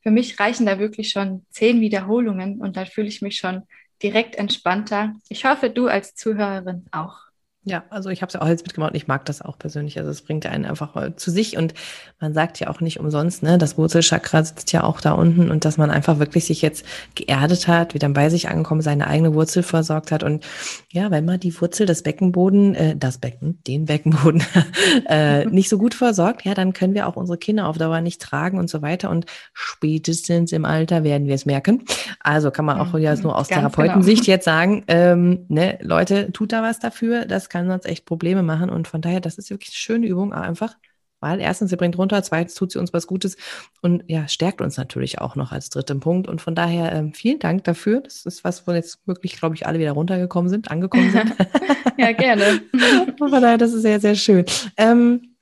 Für 0.01 0.11
mich 0.11 0.39
reichen 0.39 0.65
da 0.65 0.79
wirklich 0.79 1.09
schon 1.09 1.45
zehn 1.49 1.79
Wiederholungen 1.79 2.59
und 2.59 2.75
dann 2.75 2.87
fühle 2.87 3.07
ich 3.07 3.21
mich 3.21 3.37
schon 3.37 3.63
direkt 4.01 4.35
entspannter. 4.35 5.13
Ich 5.29 5.45
hoffe, 5.45 5.69
du 5.69 5.87
als 5.87 6.15
Zuhörerin 6.15 6.85
auch. 6.91 7.32
Ja, 7.65 7.83
also 7.89 8.09
ich 8.09 8.21
habe 8.21 8.27
es 8.27 8.33
ja 8.33 8.41
auch 8.41 8.47
jetzt 8.47 8.65
mitgemacht 8.65 8.91
und 8.91 8.97
ich 8.97 9.07
mag 9.07 9.23
das 9.23 9.41
auch 9.41 9.57
persönlich. 9.57 9.97
Also 9.97 10.11
es 10.11 10.21
bringt 10.21 10.45
einen 10.45 10.65
einfach 10.65 11.15
zu 11.15 11.31
sich 11.31 11.55
und 11.55 11.73
man 12.19 12.33
sagt 12.33 12.59
ja 12.59 12.69
auch 12.69 12.81
nicht 12.81 12.99
umsonst, 12.99 13.41
ne, 13.41 13.57
das 13.57 13.77
Wurzelchakra 13.77 14.43
sitzt 14.43 14.73
ja 14.73 14.83
auch 14.83 14.99
da 14.99 15.13
unten 15.13 15.49
und 15.49 15.63
dass 15.63 15.77
man 15.77 15.89
einfach 15.89 16.19
wirklich 16.19 16.43
sich 16.43 16.61
jetzt 16.61 16.85
geerdet 17.15 17.69
hat, 17.69 17.93
wieder 17.93 18.09
bei 18.09 18.29
sich 18.29 18.49
angekommen, 18.49 18.81
seine 18.81 19.07
eigene 19.07 19.33
Wurzel 19.33 19.63
versorgt 19.63 20.11
hat 20.11 20.23
und 20.23 20.43
ja, 20.91 21.09
wenn 21.09 21.23
man 21.23 21.39
die 21.39 21.57
Wurzel 21.61 21.85
des 21.85 22.03
Beckenboden, 22.03 22.75
äh, 22.75 22.95
das 22.97 23.17
Becken, 23.17 23.59
den 23.65 23.85
Beckenboden 23.85 24.43
äh, 25.07 25.45
nicht 25.45 25.69
so 25.69 25.77
gut 25.77 25.93
versorgt, 25.93 26.43
ja, 26.43 26.55
dann 26.55 26.73
können 26.73 26.93
wir 26.93 27.07
auch 27.07 27.15
unsere 27.15 27.37
Kinder 27.37 27.67
auf 27.67 27.77
Dauer 27.77 28.01
nicht 28.01 28.21
tragen 28.21 28.59
und 28.59 28.69
so 28.69 28.81
weiter 28.81 29.09
und 29.09 29.25
spätestens 29.53 30.51
im 30.51 30.65
Alter 30.65 31.05
werden 31.05 31.27
wir 31.27 31.35
es 31.35 31.45
merken. 31.45 31.85
Also 32.19 32.51
kann 32.51 32.65
man 32.65 32.77
auch 32.77 32.97
ja 32.97 33.15
nur 33.15 33.37
aus 33.37 33.47
Ganz 33.47 33.61
Therapeutensicht 33.61 34.25
genau. 34.25 34.35
jetzt 34.35 34.45
sagen, 34.45 34.83
ähm, 34.89 35.45
ne, 35.47 35.77
Leute, 35.81 36.33
tut 36.33 36.51
da 36.51 36.61
was 36.61 36.79
dafür, 36.79 37.25
das 37.25 37.52
kann 37.53 37.67
sonst 37.67 37.85
echt 37.85 38.05
Probleme 38.05 38.43
machen. 38.43 38.69
Und 38.69 38.87
von 38.87 39.01
daher, 39.01 39.21
das 39.21 39.37
ist 39.37 39.49
wirklich 39.49 39.69
eine 39.69 39.75
schöne 39.75 40.07
Übung 40.07 40.33
einfach. 40.33 40.75
Weil 41.21 41.39
erstens, 41.39 41.69
sie 41.69 41.77
bringt 41.77 41.97
runter, 41.97 42.21
zweitens 42.21 42.53
tut 42.53 42.73
sie 42.73 42.79
uns 42.79 42.91
was 42.91 43.07
Gutes 43.07 43.37
und 43.81 44.03
ja, 44.07 44.27
stärkt 44.27 44.59
uns 44.59 44.75
natürlich 44.75 45.21
auch 45.21 45.37
noch 45.37 45.53
als 45.53 45.69
dritten 45.69 46.01
Punkt. 46.01 46.27
Und 46.27 46.41
von 46.41 46.53
daher 46.53 46.91
ähm, 46.91 47.13
vielen 47.13 47.39
Dank 47.39 47.63
dafür. 47.63 48.01
Das 48.01 48.25
ist 48.25 48.43
was, 48.43 48.67
wo 48.67 48.73
jetzt 48.73 49.07
wirklich, 49.07 49.37
glaube 49.37 49.55
ich, 49.55 49.65
alle 49.65 49.79
wieder 49.79 49.93
runtergekommen 49.93 50.49
sind, 50.49 50.69
angekommen 50.69 51.11
sind. 51.11 51.33
ja, 51.97 52.11
gerne. 52.11 52.61
und 53.07 53.17
von 53.29 53.41
daher, 53.41 53.57
das 53.57 53.71
ist 53.71 53.83
sehr, 53.83 54.01
sehr 54.01 54.15
schön. 54.15 54.43
Ähm, 54.75 55.35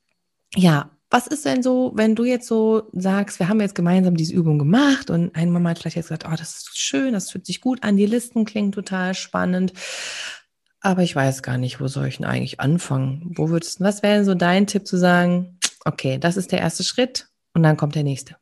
ja, 0.56 0.92
was 1.10 1.26
ist 1.26 1.46
denn 1.46 1.64
so, 1.64 1.92
wenn 1.96 2.16
du 2.16 2.26
jetzt 2.26 2.48
so 2.48 2.84
sagst, 2.94 3.40
wir 3.40 3.50
haben 3.50 3.60
jetzt 3.60 3.74
gemeinsam 3.74 4.16
diese 4.16 4.36
Übung 4.36 4.60
gemacht 4.60 5.10
und 5.10 5.36
eine 5.36 5.50
Mama 5.50 5.72
hat 5.72 5.80
vielleicht 5.80 5.98
jetzt 5.98 6.10
gesagt, 6.10 6.26
oh, 6.32 6.36
das 6.38 6.58
ist 6.58 6.78
schön, 6.78 7.14
das 7.14 7.32
fühlt 7.32 7.48
sich 7.48 7.60
gut 7.60 7.82
an, 7.84 7.98
die 7.98 8.06
Listen 8.06 8.46
klingen 8.46 8.72
total 8.72 9.16
spannend. 9.16 9.74
Aber 10.82 11.04
ich 11.04 11.16
weiß 11.16 11.44
gar 11.44 11.58
nicht, 11.58 11.80
wo 11.80 11.88
soll 11.88 12.08
ich 12.08 12.18
denn 12.18 12.26
eigentlich 12.26 12.60
anfangen? 12.60 13.32
Wo 13.36 13.50
würdest, 13.50 13.82
was 13.82 14.02
wäre 14.02 14.26
so 14.26 14.34
dein 14.34 14.66
Tipp 14.66 14.88
zu 14.88 14.98
sagen, 14.98 15.60
okay, 15.86 16.18
das 16.18 16.38
ist 16.38 16.52
der 16.52 16.60
erste 16.60 16.84
Schritt 16.84 17.28
und 17.54 17.62
dann 17.62 17.78
kommt 17.78 17.94
der 17.94 18.04
nächste? 18.04 18.36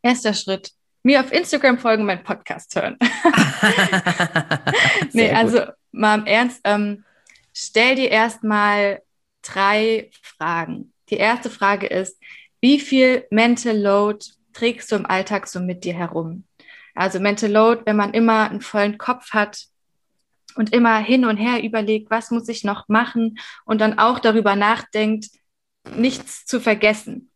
Erster 0.00 0.32
Schritt. 0.32 0.70
Mir 1.02 1.20
auf 1.20 1.32
Instagram 1.32 1.78
folgen, 1.78 2.04
meinen 2.04 2.22
Podcast 2.22 2.74
hören. 2.76 2.96
nee, 5.12 5.30
also 5.30 5.62
mal 5.90 6.20
im 6.20 6.26
Ernst, 6.26 6.60
ähm, 6.64 7.04
stell 7.52 7.96
dir 7.96 8.10
erstmal 8.10 9.02
drei 9.42 10.10
Fragen. 10.22 10.92
Die 11.10 11.16
erste 11.16 11.50
Frage 11.50 11.88
ist, 11.88 12.16
wie 12.60 12.78
viel 12.78 13.26
Mental 13.30 13.76
Load 13.76 14.24
trägst 14.52 14.90
du 14.90 14.96
im 14.96 15.06
Alltag 15.06 15.48
so 15.48 15.58
mit 15.58 15.84
dir 15.84 15.94
herum? 15.94 16.44
Also 16.94 17.18
Mental 17.18 17.50
Load, 17.50 17.82
wenn 17.86 17.96
man 17.96 18.14
immer 18.14 18.50
einen 18.50 18.60
vollen 18.60 18.98
Kopf 18.98 19.32
hat, 19.32 19.66
und 20.56 20.72
immer 20.72 20.98
hin 20.98 21.24
und 21.24 21.36
her 21.36 21.62
überlegt, 21.62 22.10
was 22.10 22.30
muss 22.30 22.48
ich 22.48 22.64
noch 22.64 22.88
machen 22.88 23.38
und 23.64 23.80
dann 23.80 23.98
auch 23.98 24.18
darüber 24.18 24.56
nachdenkt, 24.56 25.28
nichts 25.94 26.44
zu 26.44 26.60
vergessen. 26.60 27.30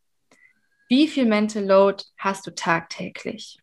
Wie 0.89 1.07
viel 1.07 1.27
Mental 1.27 1.65
Load 1.65 2.03
hast 2.19 2.47
du 2.47 2.55
tagtäglich? 2.55 3.59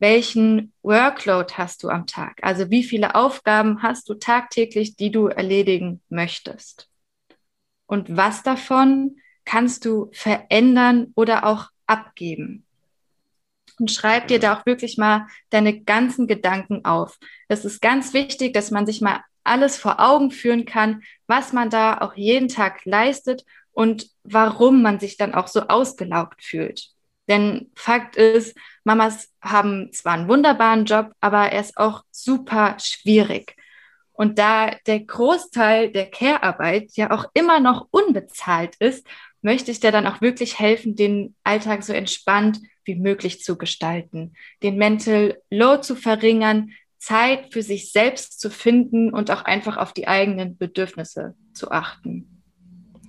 Welchen 0.00 0.72
Workload 0.82 1.54
hast 1.56 1.84
du 1.84 1.88
am 1.88 2.06
Tag? 2.06 2.40
Also 2.42 2.70
wie 2.70 2.82
viele 2.82 3.14
Aufgaben 3.14 3.82
hast 3.82 4.08
du 4.08 4.14
tagtäglich, 4.14 4.96
die 4.96 5.12
du 5.12 5.28
erledigen 5.28 6.02
möchtest? 6.08 6.88
Und 7.86 8.16
was 8.16 8.42
davon 8.42 9.16
kannst 9.44 9.84
du 9.84 10.10
verändern 10.12 11.12
oder 11.14 11.46
auch 11.46 11.68
abgeben? 11.86 12.66
Und 13.82 13.90
schreib 13.90 14.28
dir 14.28 14.38
da 14.38 14.54
auch 14.54 14.64
wirklich 14.64 14.96
mal 14.96 15.26
deine 15.50 15.82
ganzen 15.82 16.28
Gedanken 16.28 16.84
auf. 16.84 17.18
Das 17.48 17.64
ist 17.64 17.82
ganz 17.82 18.14
wichtig, 18.14 18.54
dass 18.54 18.70
man 18.70 18.86
sich 18.86 19.00
mal 19.00 19.24
alles 19.42 19.76
vor 19.76 19.98
Augen 19.98 20.30
führen 20.30 20.66
kann, 20.66 21.02
was 21.26 21.52
man 21.52 21.68
da 21.68 21.98
auch 21.98 22.14
jeden 22.14 22.46
Tag 22.46 22.84
leistet 22.84 23.44
und 23.72 24.06
warum 24.22 24.82
man 24.82 25.00
sich 25.00 25.16
dann 25.16 25.34
auch 25.34 25.48
so 25.48 25.62
ausgelaugt 25.62 26.44
fühlt. 26.44 26.90
Denn 27.28 27.72
Fakt 27.74 28.14
ist, 28.14 28.56
Mamas 28.84 29.32
haben 29.40 29.92
zwar 29.92 30.12
einen 30.12 30.28
wunderbaren 30.28 30.84
Job, 30.84 31.10
aber 31.20 31.50
er 31.50 31.60
ist 31.60 31.76
auch 31.76 32.04
super 32.12 32.76
schwierig. 32.78 33.56
Und 34.12 34.38
da 34.38 34.76
der 34.86 35.00
Großteil 35.00 35.90
der 35.90 36.08
Care-Arbeit 36.08 36.92
ja 36.94 37.10
auch 37.10 37.24
immer 37.34 37.58
noch 37.58 37.88
unbezahlt 37.90 38.76
ist, 38.76 39.04
möchte 39.42 39.70
ich 39.70 39.80
dir 39.80 39.92
dann 39.92 40.06
auch 40.06 40.20
wirklich 40.20 40.58
helfen, 40.58 40.96
den 40.96 41.34
Alltag 41.44 41.82
so 41.82 41.92
entspannt 41.92 42.60
wie 42.84 42.96
möglich 42.96 43.42
zu 43.42 43.56
gestalten, 43.56 44.32
den 44.62 44.76
Mental 44.76 45.38
Load 45.50 45.82
zu 45.82 45.94
verringern, 45.94 46.70
Zeit 46.98 47.52
für 47.52 47.62
sich 47.62 47.90
selbst 47.90 48.40
zu 48.40 48.48
finden 48.48 49.12
und 49.12 49.30
auch 49.30 49.44
einfach 49.44 49.76
auf 49.76 49.92
die 49.92 50.06
eigenen 50.06 50.56
Bedürfnisse 50.56 51.34
zu 51.52 51.70
achten. 51.70 52.32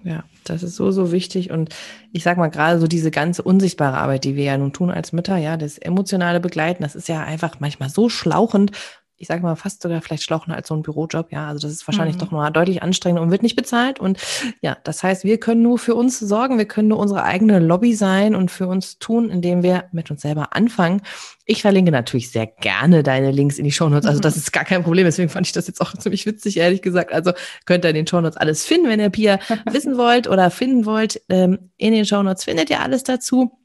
Ja, 0.04 0.24
das 0.44 0.64
ist 0.64 0.76
so, 0.76 0.92
so 0.92 1.12
wichtig. 1.12 1.52
Und 1.52 1.70
ich 2.12 2.24
sag 2.24 2.38
mal, 2.38 2.50
gerade 2.50 2.80
so 2.80 2.88
diese 2.88 3.12
ganze 3.12 3.42
unsichtbare 3.44 3.98
Arbeit, 3.98 4.26
die 4.26 4.36
wir 4.36 4.44
ja 4.44 4.58
nun 4.58 4.74
tun 4.74 4.90
als 4.90 5.14
Mütter, 5.14 5.38
ja, 5.38 5.56
das 5.56 5.78
emotionale 5.78 6.40
Begleiten, 6.40 6.84
das 6.84 6.96
ist 6.96 7.08
ja 7.08 7.24
einfach 7.24 7.60
manchmal 7.60 7.90
so 7.90 8.10
schlauchend 8.10 8.72
ich 9.18 9.28
sage 9.28 9.42
mal, 9.42 9.56
fast 9.56 9.82
sogar 9.82 10.02
vielleicht 10.02 10.24
schlauchender 10.24 10.58
als 10.58 10.68
so 10.68 10.76
ein 10.76 10.82
Bürojob. 10.82 11.32
Ja, 11.32 11.48
also 11.48 11.68
das 11.68 11.72
ist 11.72 11.88
wahrscheinlich 11.88 12.16
mhm. 12.18 12.20
doch 12.20 12.32
noch 12.32 12.50
deutlich 12.50 12.84
anstrengender 12.84 13.22
und 13.22 13.32
wird 13.32 13.44
nicht 13.44 13.56
bezahlt. 13.56 14.00
Und 14.00 14.20
ja, 14.62 14.78
das 14.84 15.04
heißt, 15.04 15.24
wir 15.24 15.40
können 15.40 15.62
nur 15.62 15.80
für 15.80 15.96
uns 15.96 16.20
sorgen, 16.20 16.58
wir 16.58 16.66
können 16.66 16.90
nur 16.90 17.00
unsere 17.00 17.24
eigene 17.24 17.60
Lobby 17.60 17.94
sein 17.94 18.36
und 18.36 18.52
für 18.52 18.68
uns 18.68 19.00
tun, 19.00 19.30
indem 19.30 19.64
wir 19.64 19.86
mit 19.92 20.12
uns 20.12 20.22
selber 20.22 20.56
anfangen. 20.56 21.02
Ich 21.46 21.62
verlinke 21.62 21.92
natürlich 21.92 22.32
sehr 22.32 22.48
gerne 22.48 23.04
deine 23.04 23.32
Links 23.32 23.58
in 23.58 23.66
die 23.66 23.72
Shownotes. 23.72 24.08
Also 24.08 24.20
das 24.20 24.36
ist 24.38 24.52
gar 24.52 24.66
kein 24.66 24.84
Problem. 24.84 25.06
Deswegen 25.06 25.30
fand 25.30 25.46
ich 25.46 25.54
das 25.54 25.68
jetzt 25.68 25.80
auch 25.80 25.94
ziemlich 25.94 26.26
witzig, 26.26 26.58
ehrlich 26.58 26.82
gesagt. 26.82 27.14
Also 27.14 27.32
könnt 27.66 27.86
ihr 27.86 27.90
in 27.90 27.96
den 27.96 28.08
Shownotes 28.08 28.38
alles 28.38 28.66
finden, 28.66 28.90
wenn 28.90 29.00
ihr 29.00 29.10
Pia 29.10 29.40
wissen 29.72 29.98
wollt 29.98 30.28
oder 30.28 30.50
finden 30.52 30.86
wollt. 30.86 31.22
Ähm, 31.30 31.72
in 31.78 31.94
den 31.94 32.06
Shownotes 32.06 32.44
findet 32.44 32.70
ihr 32.70 32.82
alles 32.82 33.04
dazu. 33.04 33.63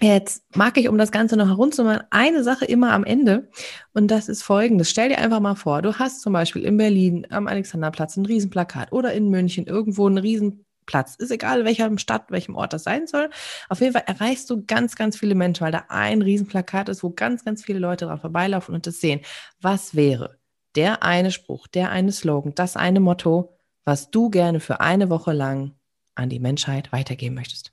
Jetzt 0.00 0.44
mag 0.54 0.76
ich, 0.76 0.88
um 0.90 0.98
das 0.98 1.10
Ganze 1.10 1.38
noch 1.38 1.48
herunterzumachen, 1.48 2.02
eine 2.10 2.44
Sache 2.44 2.66
immer 2.66 2.92
am 2.92 3.02
Ende. 3.02 3.48
Und 3.94 4.10
das 4.10 4.28
ist 4.28 4.42
folgendes. 4.42 4.90
Stell 4.90 5.08
dir 5.08 5.18
einfach 5.18 5.40
mal 5.40 5.54
vor, 5.54 5.80
du 5.80 5.98
hast 5.98 6.20
zum 6.20 6.34
Beispiel 6.34 6.64
in 6.64 6.76
Berlin 6.76 7.26
am 7.30 7.46
Alexanderplatz 7.46 8.16
ein 8.16 8.26
Riesenplakat 8.26 8.92
oder 8.92 9.14
in 9.14 9.30
München 9.30 9.66
irgendwo 9.66 10.06
einen 10.06 10.18
Riesenplatz. 10.18 11.16
Ist 11.16 11.30
egal, 11.30 11.64
welcher 11.64 11.96
Stadt, 11.98 12.30
welchem 12.30 12.56
Ort 12.56 12.74
das 12.74 12.84
sein 12.84 13.06
soll. 13.06 13.30
Auf 13.70 13.80
jeden 13.80 13.94
Fall 13.94 14.04
erreichst 14.06 14.50
du 14.50 14.66
ganz, 14.66 14.96
ganz 14.96 15.16
viele 15.16 15.34
Menschen, 15.34 15.64
weil 15.64 15.72
da 15.72 15.84
ein 15.88 16.20
Riesenplakat 16.20 16.90
ist, 16.90 17.02
wo 17.02 17.10
ganz, 17.10 17.42
ganz 17.42 17.64
viele 17.64 17.78
Leute 17.78 18.04
dran 18.04 18.20
vorbeilaufen 18.20 18.74
und 18.74 18.86
das 18.86 19.00
sehen. 19.00 19.20
Was 19.62 19.96
wäre 19.96 20.38
der 20.74 21.04
eine 21.04 21.30
Spruch, 21.30 21.68
der 21.68 21.90
eine 21.90 22.12
Slogan, 22.12 22.54
das 22.54 22.76
eine 22.76 23.00
Motto, 23.00 23.56
was 23.86 24.10
du 24.10 24.28
gerne 24.28 24.60
für 24.60 24.80
eine 24.80 25.08
Woche 25.08 25.32
lang 25.32 25.72
an 26.14 26.28
die 26.28 26.40
Menschheit 26.40 26.92
weitergeben 26.92 27.34
möchtest? 27.34 27.72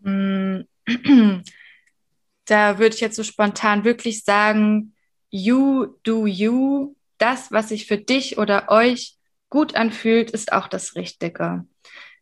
Mm 0.00 0.62
da 2.46 2.78
würde 2.78 2.94
ich 2.94 3.00
jetzt 3.00 3.16
so 3.16 3.22
spontan 3.22 3.84
wirklich 3.84 4.24
sagen, 4.24 4.94
you 5.30 5.86
do 6.02 6.26
you. 6.26 6.94
Das, 7.18 7.50
was 7.50 7.70
sich 7.70 7.86
für 7.86 7.98
dich 7.98 8.38
oder 8.38 8.70
euch 8.70 9.16
gut 9.48 9.74
anfühlt, 9.74 10.30
ist 10.30 10.52
auch 10.52 10.68
das 10.68 10.96
Richtige. 10.96 11.64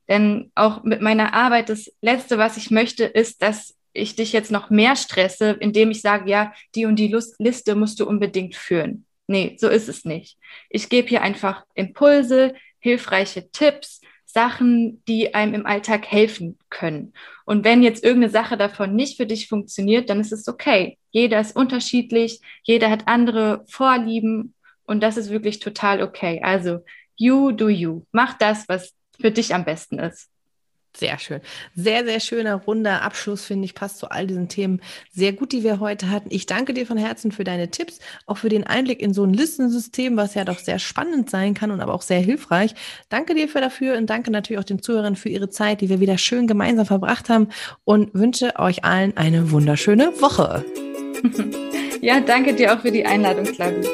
Denn 0.09 0.53
auch 0.55 0.85
mit 0.85 1.00
meiner 1.00 1.35
Arbeit, 1.35 1.68
das 1.68 1.90
Letzte, 2.00 2.38
was 2.38 2.57
ich 2.57 2.70
möchte, 2.70 3.05
ist, 3.05 3.42
dass 3.42 3.74
ich 3.92 4.16
dich 4.16 4.33
jetzt 4.33 4.50
noch 4.50 4.70
mehr 4.70 4.96
stresse, 4.96 5.50
indem 5.61 5.90
ich 5.90 6.00
sage, 6.00 6.31
ja, 6.31 6.53
die 6.74 6.85
und 6.85 6.96
die 6.96 7.09
Lust 7.09 7.37
Liste 7.38 7.74
musst 7.74 8.00
du 8.00 8.07
unbedingt 8.07 8.55
führen. 8.57 9.07
Nee, 9.27 9.57
so 9.59 9.68
ist 9.68 9.88
es 9.88 10.05
nicht. 10.05 10.37
Ich 10.68 10.88
gebe 10.88 11.09
hier 11.09 11.22
einfach 11.22 11.64
Impulse, 11.74 12.55
hilfreiche 12.79 13.50
Tipps, 13.50 14.00
Sachen, 14.35 15.03
die 15.07 15.33
einem 15.33 15.55
im 15.55 15.64
Alltag 15.66 16.07
helfen 16.11 16.59
können. 16.68 17.12
Und 17.44 17.64
wenn 17.64 17.85
jetzt 17.85 18.03
irgendeine 18.03 18.33
Sache 18.33 18.57
davon 18.57 18.97
nicht 18.97 19.16
für 19.16 19.27
dich 19.27 19.49
funktioniert, 19.49 20.11
dann 20.11 20.20
ist 20.20 20.33
es 20.33 20.49
okay. 20.49 20.99
Jeder 21.11 21.40
ist 21.40 21.55
unterschiedlich, 21.55 22.40
jeder 22.64 22.90
hat 22.90 23.07
andere 23.07 23.64
Vorlieben 23.68 24.55
und 24.87 25.05
das 25.05 25.16
ist 25.16 25.31
wirklich 25.31 25.61
total 25.61 26.03
okay. 26.03 26.40
Also, 26.42 26.81
you 27.16 27.53
do 27.53 27.68
you. 27.68 28.03
Mach 28.11 28.35
das, 28.37 28.68
was 28.68 28.92
für 29.20 29.31
dich 29.31 29.55
am 29.55 29.64
besten 29.64 30.01
ist. 30.01 30.29
Sehr 30.96 31.18
schön. 31.18 31.40
Sehr, 31.74 32.04
sehr 32.04 32.20
schöner, 32.20 32.54
runder 32.54 33.02
Abschluss, 33.02 33.44
finde 33.44 33.64
ich, 33.64 33.74
passt 33.74 33.98
zu 33.98 34.11
all 34.11 34.26
diesen 34.26 34.48
Themen 34.48 34.80
sehr 35.12 35.33
gut, 35.33 35.52
die 35.52 35.64
wir 35.64 35.80
heute 35.80 36.11
hatten. 36.11 36.28
Ich 36.30 36.46
danke 36.46 36.72
dir 36.72 36.87
von 36.87 36.96
Herzen 36.96 37.33
für 37.33 37.42
deine 37.42 37.70
Tipps, 37.70 37.98
auch 38.26 38.38
für 38.38 38.48
den 38.48 38.64
Einblick 38.64 39.02
in 39.02 39.12
so 39.12 39.24
ein 39.24 39.35
Listensystem, 39.35 40.16
was 40.16 40.35
ja 40.35 40.44
doch 40.44 40.59
sehr 40.59 40.78
spannend 40.78 41.30
sein 41.30 41.54
kann 41.54 41.72
und 41.72 41.80
aber 41.80 41.94
auch 41.94 42.02
sehr 42.02 42.20
hilfreich. 42.20 42.74
Danke 43.09 43.35
dir 43.35 43.48
für 43.48 43.61
dafür 43.61 43.96
und 43.96 44.09
danke 44.09 44.30
natürlich 44.30 44.61
auch 44.61 44.64
den 44.64 44.83
Zuhörern 44.83 45.16
für 45.16 45.28
ihre 45.28 45.50
Zeit, 45.50 45.80
die 45.80 45.88
wir 45.88 45.98
wieder 45.98 46.16
schön 46.16 46.46
gemeinsam 46.46 46.87
verbracht 46.87 47.28
haben 47.28 47.48
und 47.85 48.14
wünsche 48.14 48.54
euch 48.57 48.85
allen 48.85 49.16
eine 49.16 49.50
wunderschöne 49.50 50.12
Woche. 50.20 50.64
Ja, 52.00 52.20
danke 52.20 52.52
dir 52.52 52.74
auch 52.74 52.80
für 52.80 52.92
die 52.92 53.07
Einladung, 53.07 53.44
Claudia. 53.46 53.88